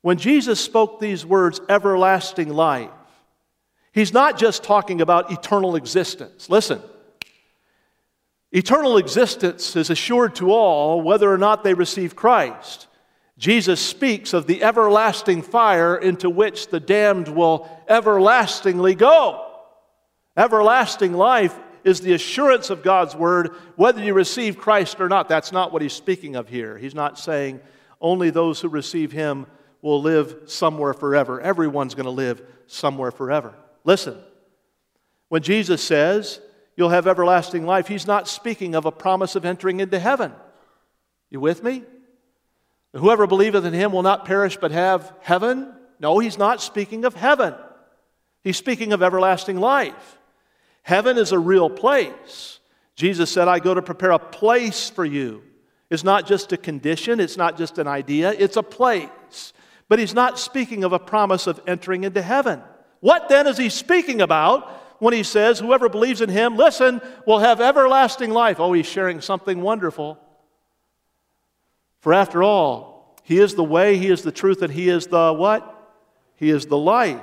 When 0.00 0.18
Jesus 0.18 0.58
spoke 0.60 0.98
these 0.98 1.24
words, 1.24 1.60
everlasting 1.68 2.48
life, 2.48 2.90
He's 3.92 4.12
not 4.14 4.38
just 4.38 4.64
talking 4.64 5.02
about 5.02 5.30
eternal 5.30 5.76
existence. 5.76 6.48
Listen, 6.48 6.80
eternal 8.50 8.96
existence 8.96 9.76
is 9.76 9.90
assured 9.90 10.34
to 10.36 10.50
all 10.50 11.02
whether 11.02 11.30
or 11.30 11.36
not 11.36 11.62
they 11.62 11.74
receive 11.74 12.16
Christ. 12.16 12.88
Jesus 13.42 13.80
speaks 13.80 14.34
of 14.34 14.46
the 14.46 14.62
everlasting 14.62 15.42
fire 15.42 15.96
into 15.96 16.30
which 16.30 16.68
the 16.68 16.78
damned 16.78 17.26
will 17.26 17.68
everlastingly 17.88 18.94
go. 18.94 19.44
Everlasting 20.36 21.12
life 21.12 21.58
is 21.82 22.00
the 22.00 22.12
assurance 22.12 22.70
of 22.70 22.84
God's 22.84 23.16
word, 23.16 23.56
whether 23.74 24.00
you 24.00 24.14
receive 24.14 24.58
Christ 24.58 25.00
or 25.00 25.08
not. 25.08 25.28
That's 25.28 25.50
not 25.50 25.72
what 25.72 25.82
he's 25.82 25.92
speaking 25.92 26.36
of 26.36 26.48
here. 26.48 26.78
He's 26.78 26.94
not 26.94 27.18
saying 27.18 27.58
only 28.00 28.30
those 28.30 28.60
who 28.60 28.68
receive 28.68 29.10
him 29.10 29.46
will 29.80 30.00
live 30.00 30.42
somewhere 30.46 30.94
forever. 30.94 31.40
Everyone's 31.40 31.96
going 31.96 32.04
to 32.04 32.10
live 32.10 32.40
somewhere 32.68 33.10
forever. 33.10 33.56
Listen, 33.82 34.20
when 35.30 35.42
Jesus 35.42 35.82
says 35.82 36.40
you'll 36.76 36.90
have 36.90 37.08
everlasting 37.08 37.66
life, 37.66 37.88
he's 37.88 38.06
not 38.06 38.28
speaking 38.28 38.76
of 38.76 38.86
a 38.86 38.92
promise 38.92 39.34
of 39.34 39.44
entering 39.44 39.80
into 39.80 39.98
heaven. 39.98 40.32
You 41.28 41.40
with 41.40 41.64
me? 41.64 41.82
Whoever 42.94 43.26
believeth 43.26 43.64
in 43.64 43.72
him 43.72 43.92
will 43.92 44.02
not 44.02 44.24
perish 44.24 44.56
but 44.56 44.70
have 44.70 45.12
heaven. 45.20 45.72
No, 45.98 46.18
he's 46.18 46.38
not 46.38 46.60
speaking 46.60 47.04
of 47.04 47.14
heaven. 47.14 47.54
He's 48.42 48.56
speaking 48.56 48.92
of 48.92 49.02
everlasting 49.02 49.58
life. 49.58 50.18
Heaven 50.82 51.16
is 51.16 51.32
a 51.32 51.38
real 51.38 51.70
place. 51.70 52.58
Jesus 52.96 53.30
said, 53.30 53.48
I 53.48 53.60
go 53.60 53.72
to 53.72 53.82
prepare 53.82 54.10
a 54.10 54.18
place 54.18 54.90
for 54.90 55.04
you. 55.04 55.42
It's 55.90 56.04
not 56.04 56.26
just 56.26 56.52
a 56.52 56.56
condition, 56.56 57.20
it's 57.20 57.36
not 57.36 57.56
just 57.56 57.78
an 57.78 57.86
idea, 57.86 58.32
it's 58.32 58.56
a 58.56 58.62
place. 58.62 59.52
But 59.88 59.98
he's 59.98 60.14
not 60.14 60.38
speaking 60.38 60.84
of 60.84 60.92
a 60.92 60.98
promise 60.98 61.46
of 61.46 61.60
entering 61.66 62.04
into 62.04 62.22
heaven. 62.22 62.62
What 63.00 63.28
then 63.28 63.46
is 63.46 63.58
he 63.58 63.68
speaking 63.68 64.20
about 64.20 64.70
when 65.00 65.12
he 65.12 65.22
says, 65.22 65.58
Whoever 65.58 65.88
believes 65.88 66.20
in 66.20 66.30
him, 66.30 66.56
listen, 66.56 67.00
will 67.26 67.40
have 67.40 67.60
everlasting 67.60 68.30
life? 68.30 68.60
Oh, 68.60 68.72
he's 68.72 68.86
sharing 68.86 69.20
something 69.20 69.60
wonderful. 69.60 70.18
For 72.02 72.12
after 72.12 72.42
all, 72.42 73.16
he 73.22 73.38
is 73.38 73.54
the 73.54 73.62
way, 73.62 73.96
he 73.96 74.08
is 74.08 74.22
the 74.22 74.32
truth, 74.32 74.60
and 74.60 74.72
he 74.72 74.88
is 74.88 75.06
the 75.06 75.32
what? 75.32 75.68
He 76.34 76.50
is 76.50 76.66
the 76.66 76.76
life. 76.76 77.20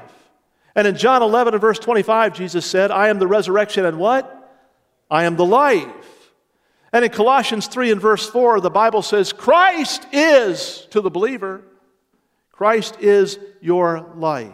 And 0.73 0.87
in 0.87 0.95
John 0.95 1.21
11 1.21 1.53
and 1.53 1.59
verse 1.59 1.79
25, 1.79 2.33
Jesus 2.33 2.65
said, 2.65 2.89
I 2.89 3.09
am 3.09 3.19
the 3.19 3.27
resurrection 3.27 3.85
and 3.85 3.99
what? 3.99 4.57
I 5.11 5.25
am 5.25 5.35
the 5.35 5.45
life. 5.45 6.31
And 6.93 7.03
in 7.03 7.11
Colossians 7.11 7.67
3 7.67 7.91
and 7.91 7.99
verse 7.99 8.29
4, 8.29 8.61
the 8.61 8.69
Bible 8.69 9.01
says, 9.01 9.33
Christ 9.33 10.07
is, 10.13 10.87
to 10.91 11.01
the 11.01 11.09
believer, 11.09 11.61
Christ 12.53 13.01
is 13.01 13.37
your 13.59 14.13
life. 14.15 14.53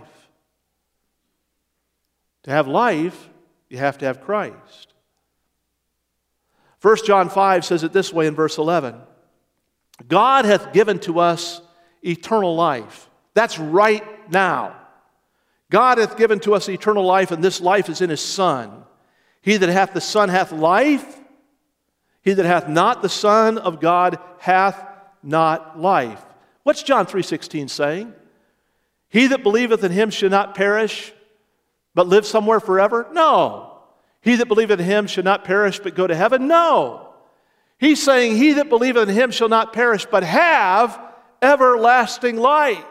To 2.44 2.52
have 2.52 2.68
life, 2.68 3.30
you 3.70 3.78
have 3.78 4.00
to 4.00 4.06
have 4.06 4.22
Christ. 4.22 4.94
1 6.82 6.98
John 7.06 7.30
5 7.30 7.64
says 7.64 7.84
it 7.84 7.94
this 7.94 8.12
way 8.12 8.26
in 8.26 8.34
verse 8.34 8.58
11 8.58 9.00
God 10.08 10.46
hath 10.46 10.74
given 10.74 11.00
to 11.00 11.20
us 11.20 11.62
eternal 12.04 12.56
life. 12.56 13.10
That's 13.34 13.58
right 13.60 14.04
now. 14.32 14.76
God 15.70 15.98
hath 15.98 16.18
given 16.18 16.40
to 16.42 16.54
us 16.54 16.70
eternal 16.70 17.04
life, 17.04 17.32
and 17.32 17.44
this 17.44 17.60
life 17.60 17.90
is 17.90 18.02
in 18.02 18.10
his 18.10 18.22
Son. 18.22 18.84
He 19.42 19.58
that 19.58 19.70
hath 19.70 19.94
the 19.94 20.02
Son 20.02 20.30
hath 20.30 20.52
life. 20.52 21.20
He 22.22 22.34
that 22.34 22.46
hath 22.46 22.68
not 22.68 23.02
the 23.02 23.10
Son 23.10 23.58
of 23.58 23.80
God 23.80 24.20
hath 24.40 24.84
not 25.22 25.80
life. 25.80 26.24
What's 26.64 26.84
John 26.84 27.06
3:16 27.06 27.70
saying? 27.70 28.14
He 29.10 29.28
that 29.28 29.44
believeth 29.44 29.84
in 29.84 29.92
him 29.92 30.10
shall 30.10 30.30
not 30.30 30.56
perish, 30.56 31.14
but 31.94 32.08
live 32.08 32.26
somewhere 32.26 32.60
forever? 32.60 33.08
No. 33.12 33.82
He 34.22 34.36
that 34.36 34.48
believeth 34.48 34.80
in 34.80 34.86
him 34.86 35.08
shall 35.08 35.24
not 35.24 35.44
perish, 35.44 35.80
but 35.80 35.96
go 35.96 36.08
to 36.08 36.16
heaven? 36.16 36.48
No. 36.48 37.05
He's 37.78 38.02
saying, 38.02 38.38
He 38.38 38.54
that 38.54 38.70
believeth 38.70 39.10
in 39.10 39.16
him 39.16 39.32
shall 39.32 39.50
not 39.50 39.74
perish, 39.74 40.06
but 40.06 40.24
have 40.24 41.00
everlasting 41.42 42.38
life. 42.38 42.84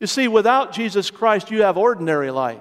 You 0.00 0.06
see, 0.06 0.28
without 0.28 0.72
Jesus 0.72 1.10
Christ, 1.10 1.50
you 1.50 1.62
have 1.62 1.78
ordinary 1.78 2.30
life. 2.30 2.60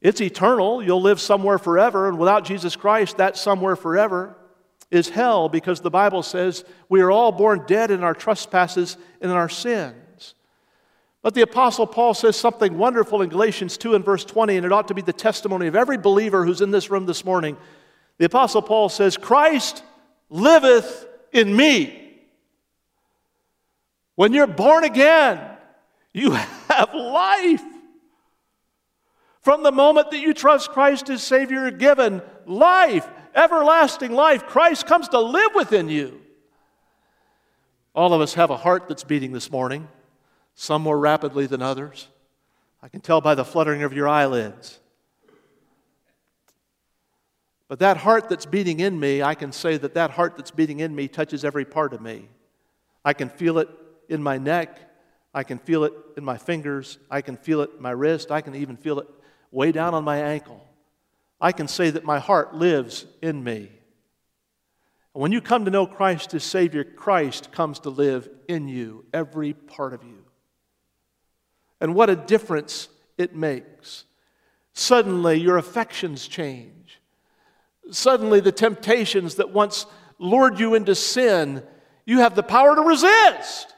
It's 0.00 0.20
eternal. 0.20 0.82
You'll 0.82 1.02
live 1.02 1.20
somewhere 1.20 1.58
forever. 1.58 2.08
And 2.08 2.18
without 2.18 2.44
Jesus 2.44 2.76
Christ, 2.76 3.16
that 3.16 3.36
somewhere 3.36 3.76
forever 3.76 4.36
is 4.90 5.08
hell 5.08 5.48
because 5.48 5.80
the 5.80 5.90
Bible 5.90 6.22
says 6.22 6.64
we 6.88 7.00
are 7.00 7.10
all 7.10 7.32
born 7.32 7.64
dead 7.66 7.90
in 7.90 8.04
our 8.04 8.14
trespasses 8.14 8.96
and 9.20 9.30
in 9.30 9.36
our 9.36 9.48
sins. 9.48 10.34
But 11.22 11.34
the 11.34 11.42
Apostle 11.42 11.88
Paul 11.88 12.14
says 12.14 12.36
something 12.36 12.78
wonderful 12.78 13.20
in 13.22 13.30
Galatians 13.30 13.76
2 13.78 13.96
and 13.96 14.04
verse 14.04 14.24
20, 14.24 14.56
and 14.56 14.64
it 14.64 14.72
ought 14.72 14.88
to 14.88 14.94
be 14.94 15.02
the 15.02 15.12
testimony 15.12 15.66
of 15.66 15.74
every 15.74 15.98
believer 15.98 16.44
who's 16.44 16.60
in 16.60 16.70
this 16.70 16.88
room 16.88 17.06
this 17.06 17.24
morning. 17.24 17.56
The 18.18 18.26
Apostle 18.26 18.62
Paul 18.62 18.88
says, 18.88 19.16
Christ 19.16 19.82
liveth 20.30 21.06
in 21.32 21.54
me. 21.54 22.02
When 24.14 24.32
you're 24.32 24.46
born 24.46 24.84
again, 24.84 25.40
you 26.12 26.32
have 26.32 26.94
life. 26.94 27.62
From 29.42 29.62
the 29.62 29.70
moment 29.70 30.10
that 30.10 30.20
you 30.20 30.34
trust 30.34 30.70
Christ 30.70 31.10
as 31.10 31.22
Savior, 31.22 31.62
you're 31.62 31.70
given 31.70 32.22
life, 32.46 33.06
everlasting 33.34 34.12
life. 34.12 34.46
Christ 34.46 34.86
comes 34.86 35.08
to 35.08 35.20
live 35.20 35.54
within 35.54 35.88
you. 35.88 36.20
All 37.94 38.12
of 38.12 38.20
us 38.20 38.34
have 38.34 38.50
a 38.50 38.56
heart 38.56 38.88
that's 38.88 39.04
beating 39.04 39.32
this 39.32 39.50
morning, 39.50 39.88
some 40.54 40.82
more 40.82 40.98
rapidly 40.98 41.46
than 41.46 41.62
others. 41.62 42.08
I 42.82 42.88
can 42.88 43.00
tell 43.00 43.20
by 43.20 43.34
the 43.34 43.44
fluttering 43.44 43.82
of 43.82 43.92
your 43.92 44.08
eyelids. 44.08 44.80
But 47.68 47.80
that 47.80 47.96
heart 47.96 48.28
that's 48.28 48.46
beating 48.46 48.80
in 48.80 48.98
me, 48.98 49.22
I 49.22 49.34
can 49.34 49.52
say 49.52 49.76
that 49.76 49.94
that 49.94 50.12
heart 50.12 50.36
that's 50.36 50.50
beating 50.50 50.80
in 50.80 50.94
me 50.94 51.08
touches 51.08 51.44
every 51.44 51.64
part 51.64 51.92
of 51.92 52.00
me. 52.00 52.28
I 53.04 53.12
can 53.12 53.28
feel 53.28 53.58
it 53.58 53.68
in 54.08 54.22
my 54.22 54.38
neck. 54.38 54.78
I 55.34 55.42
can 55.42 55.58
feel 55.58 55.84
it 55.84 55.92
in 56.16 56.24
my 56.24 56.38
fingers. 56.38 56.98
I 57.10 57.20
can 57.20 57.36
feel 57.36 57.60
it 57.62 57.70
in 57.76 57.82
my 57.82 57.90
wrist. 57.90 58.30
I 58.30 58.40
can 58.40 58.54
even 58.54 58.76
feel 58.76 59.00
it 59.00 59.08
way 59.50 59.72
down 59.72 59.94
on 59.94 60.04
my 60.04 60.18
ankle. 60.18 60.64
I 61.40 61.52
can 61.52 61.68
say 61.68 61.90
that 61.90 62.04
my 62.04 62.18
heart 62.18 62.54
lives 62.54 63.04
in 63.20 63.42
me. 63.42 63.70
And 65.14 65.22
when 65.22 65.32
you 65.32 65.40
come 65.40 65.64
to 65.64 65.70
know 65.70 65.86
Christ 65.86 66.34
as 66.34 66.44
Savior, 66.44 66.84
Christ 66.84 67.50
comes 67.50 67.80
to 67.80 67.90
live 67.90 68.28
in 68.48 68.68
you, 68.68 69.04
every 69.12 69.54
part 69.54 69.92
of 69.92 70.04
you. 70.04 70.24
And 71.80 71.94
what 71.94 72.10
a 72.10 72.16
difference 72.16 72.88
it 73.18 73.34
makes. 73.34 74.04
Suddenly, 74.72 75.40
your 75.40 75.58
affections 75.58 76.28
change. 76.28 77.00
Suddenly, 77.90 78.40
the 78.40 78.52
temptations 78.52 79.36
that 79.36 79.50
once 79.50 79.86
lured 80.18 80.58
you 80.58 80.74
into 80.74 80.94
sin, 80.94 81.62
you 82.04 82.18
have 82.18 82.34
the 82.34 82.42
power 82.42 82.74
to 82.74 82.82
resist. 82.82 83.72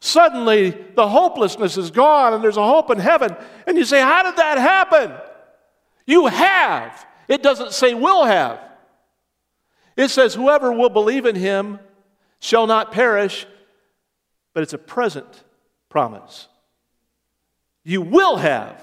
Suddenly, 0.00 0.70
the 0.94 1.08
hopelessness 1.08 1.76
is 1.76 1.90
gone 1.90 2.32
and 2.32 2.42
there's 2.42 2.56
a 2.56 2.66
hope 2.66 2.90
in 2.90 2.98
heaven. 2.98 3.36
And 3.66 3.76
you 3.76 3.84
say, 3.84 4.00
How 4.00 4.22
did 4.22 4.36
that 4.36 4.58
happen? 4.58 5.12
You 6.06 6.26
have. 6.26 7.06
It 7.28 7.42
doesn't 7.42 7.72
say 7.72 7.94
will 7.94 8.24
have. 8.24 8.60
It 9.96 10.08
says, 10.08 10.34
Whoever 10.34 10.72
will 10.72 10.88
believe 10.88 11.26
in 11.26 11.36
him 11.36 11.78
shall 12.38 12.66
not 12.66 12.92
perish, 12.92 13.46
but 14.54 14.62
it's 14.62 14.72
a 14.72 14.78
present 14.78 15.44
promise. 15.88 16.48
You 17.84 18.00
will 18.00 18.36
have 18.36 18.82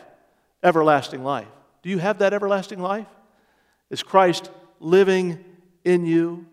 everlasting 0.63 1.23
life. 1.23 1.47
Do 1.81 1.89
you 1.89 1.97
have 1.97 2.19
that 2.19 2.33
everlasting 2.33 2.79
life? 2.79 3.07
Is 3.89 4.03
Christ 4.03 4.51
living 4.79 5.43
in 5.83 6.05
you? 6.05 6.45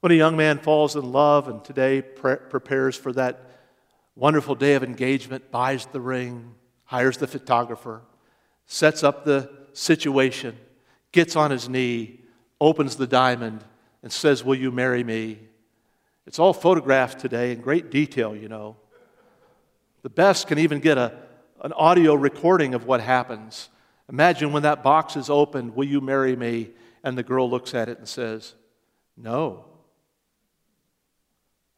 When 0.00 0.12
a 0.12 0.14
young 0.14 0.36
man 0.36 0.58
falls 0.58 0.94
in 0.94 1.12
love 1.12 1.48
and 1.48 1.64
today 1.64 2.02
pre- 2.02 2.36
prepares 2.36 2.96
for 2.96 3.12
that 3.14 3.40
wonderful 4.14 4.54
day 4.54 4.74
of 4.74 4.84
engagement, 4.84 5.50
buys 5.50 5.86
the 5.86 6.00
ring, 6.00 6.54
hires 6.84 7.16
the 7.16 7.26
photographer, 7.26 8.02
sets 8.66 9.02
up 9.02 9.24
the 9.24 9.50
situation, 9.72 10.56
gets 11.10 11.34
on 11.34 11.50
his 11.50 11.68
knee, 11.68 12.20
opens 12.60 12.96
the 12.96 13.06
diamond, 13.06 13.64
and 14.02 14.12
says, 14.12 14.44
Will 14.44 14.54
you 14.54 14.70
marry 14.70 15.02
me? 15.02 15.38
It's 16.26 16.38
all 16.38 16.52
photographed 16.52 17.18
today 17.18 17.52
in 17.52 17.60
great 17.60 17.90
detail, 17.90 18.36
you 18.36 18.48
know. 18.48 18.76
The 20.02 20.10
best 20.10 20.46
can 20.46 20.58
even 20.58 20.78
get 20.78 20.98
a, 20.98 21.12
an 21.62 21.72
audio 21.72 22.14
recording 22.14 22.74
of 22.74 22.86
what 22.86 23.00
happens. 23.00 23.68
Imagine 24.10 24.52
when 24.52 24.62
that 24.62 24.82
box 24.82 25.16
is 25.16 25.28
opened, 25.28 25.74
Will 25.76 25.86
you 25.86 26.00
marry 26.00 26.34
me? 26.34 26.70
And 27.04 27.16
the 27.16 27.22
girl 27.22 27.48
looks 27.48 27.74
at 27.74 27.88
it 27.88 27.98
and 27.98 28.08
says, 28.08 28.54
No. 29.16 29.64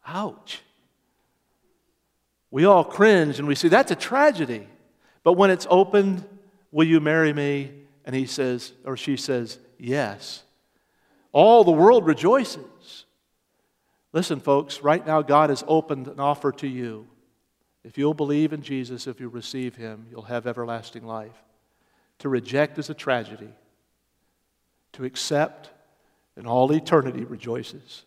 Ouch. 0.07 0.61
We 2.49 2.65
all 2.65 2.83
cringe 2.83 3.39
and 3.39 3.47
we 3.47 3.55
say, 3.55 3.67
That's 3.67 3.91
a 3.91 3.95
tragedy. 3.95 4.67
But 5.23 5.33
when 5.33 5.49
it's 5.49 5.67
opened, 5.69 6.25
Will 6.71 6.87
you 6.87 6.99
marry 6.99 7.33
me? 7.33 7.71
And 8.05 8.15
he 8.15 8.25
says, 8.25 8.73
or 8.85 8.97
she 8.97 9.17
says, 9.17 9.59
Yes. 9.77 10.43
All 11.33 11.63
the 11.63 11.71
world 11.71 12.05
rejoices. 12.05 13.05
Listen, 14.13 14.39
folks, 14.39 14.81
right 14.81 15.05
now 15.05 15.21
God 15.21 15.49
has 15.49 15.63
opened 15.67 16.07
an 16.07 16.19
offer 16.19 16.51
to 16.53 16.67
you. 16.67 17.07
If 17.83 17.97
you'll 17.97 18.13
believe 18.13 18.53
in 18.53 18.61
Jesus, 18.61 19.07
if 19.07 19.19
you 19.19 19.29
receive 19.29 19.75
him, 19.75 20.05
you'll 20.11 20.23
have 20.23 20.45
everlasting 20.45 21.05
life. 21.05 21.41
To 22.21 22.29
reject 22.29 22.77
is 22.77 22.89
a 22.89 22.93
tragedy. 22.93 23.49
To 24.93 25.05
accept, 25.05 25.71
and 26.35 26.45
all 26.45 26.71
eternity 26.71 27.23
rejoices. 27.23 28.03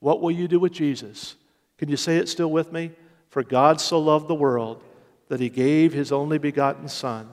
What 0.00 0.20
will 0.20 0.32
you 0.32 0.48
do 0.48 0.58
with 0.58 0.72
Jesus? 0.72 1.36
Can 1.78 1.88
you 1.88 1.96
say 1.96 2.16
it 2.16 2.28
still 2.28 2.50
with 2.50 2.72
me? 2.72 2.90
For 3.28 3.44
God 3.44 3.80
so 3.80 4.00
loved 4.00 4.26
the 4.26 4.34
world 4.34 4.82
that 5.28 5.38
he 5.38 5.48
gave 5.48 5.92
his 5.92 6.10
only 6.10 6.38
begotten 6.38 6.88
Son, 6.88 7.30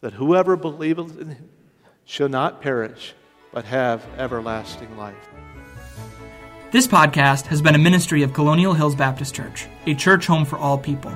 that 0.00 0.12
whoever 0.12 0.56
believeth 0.56 1.20
in 1.20 1.30
him 1.30 1.48
shall 2.04 2.28
not 2.28 2.62
perish, 2.62 3.14
but 3.52 3.64
have 3.64 4.06
everlasting 4.18 4.96
life. 4.96 5.28
This 6.70 6.86
podcast 6.86 7.46
has 7.46 7.60
been 7.60 7.74
a 7.74 7.78
ministry 7.78 8.22
of 8.22 8.32
Colonial 8.32 8.74
Hills 8.74 8.94
Baptist 8.94 9.34
Church, 9.34 9.66
a 9.86 9.94
church 9.94 10.26
home 10.26 10.44
for 10.44 10.56
all 10.56 10.78
people. 10.78 11.12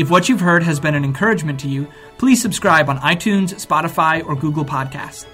If 0.00 0.08
what 0.08 0.30
you've 0.30 0.40
heard 0.40 0.62
has 0.62 0.80
been 0.80 0.94
an 0.94 1.04
encouragement 1.04 1.60
to 1.60 1.68
you, 1.68 1.86
please 2.16 2.40
subscribe 2.40 2.88
on 2.88 2.96
iTunes, 3.00 3.54
Spotify, 3.54 4.24
or 4.26 4.34
Google 4.34 4.64
Podcasts. 4.64 5.26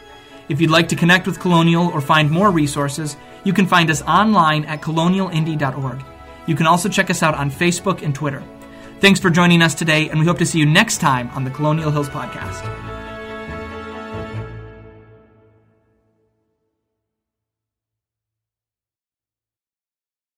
If 0.49 0.61
you'd 0.61 0.73
like 0.73 0.89
to 0.89 0.97
connect 0.97 1.25
with 1.25 1.39
Colonial 1.39 1.87
or 1.87 2.01
find 2.01 2.29
more 2.29 2.51
resources, 2.51 3.17
you 3.45 3.53
can 3.53 3.69
find 3.69 3.93
us 3.93 4.03
online 4.03 4.65
at 4.65 4.83
colonialindy.org. 4.83 6.05
You 6.49 6.57
can 6.57 6.67
also 6.67 6.89
check 6.89 7.11
us 7.11 7.23
out 7.23 7.37
on 7.37 7.49
Facebook 7.49 8.03
and 8.03 8.13
Twitter. 8.13 8.43
Thanks 8.99 9.21
for 9.21 9.31
joining 9.31 9.63
us 9.63 9.73
today, 9.73 10.09
and 10.09 10.19
we 10.19 10.27
hope 10.27 10.39
to 10.39 10.47
see 10.47 10.59
you 10.59 10.67
next 10.67 10.99
time 10.99 11.31
on 11.31 11.45
the 11.45 11.51
Colonial 11.53 11.93
Hills 11.93 12.09
Podcast. 12.09 12.96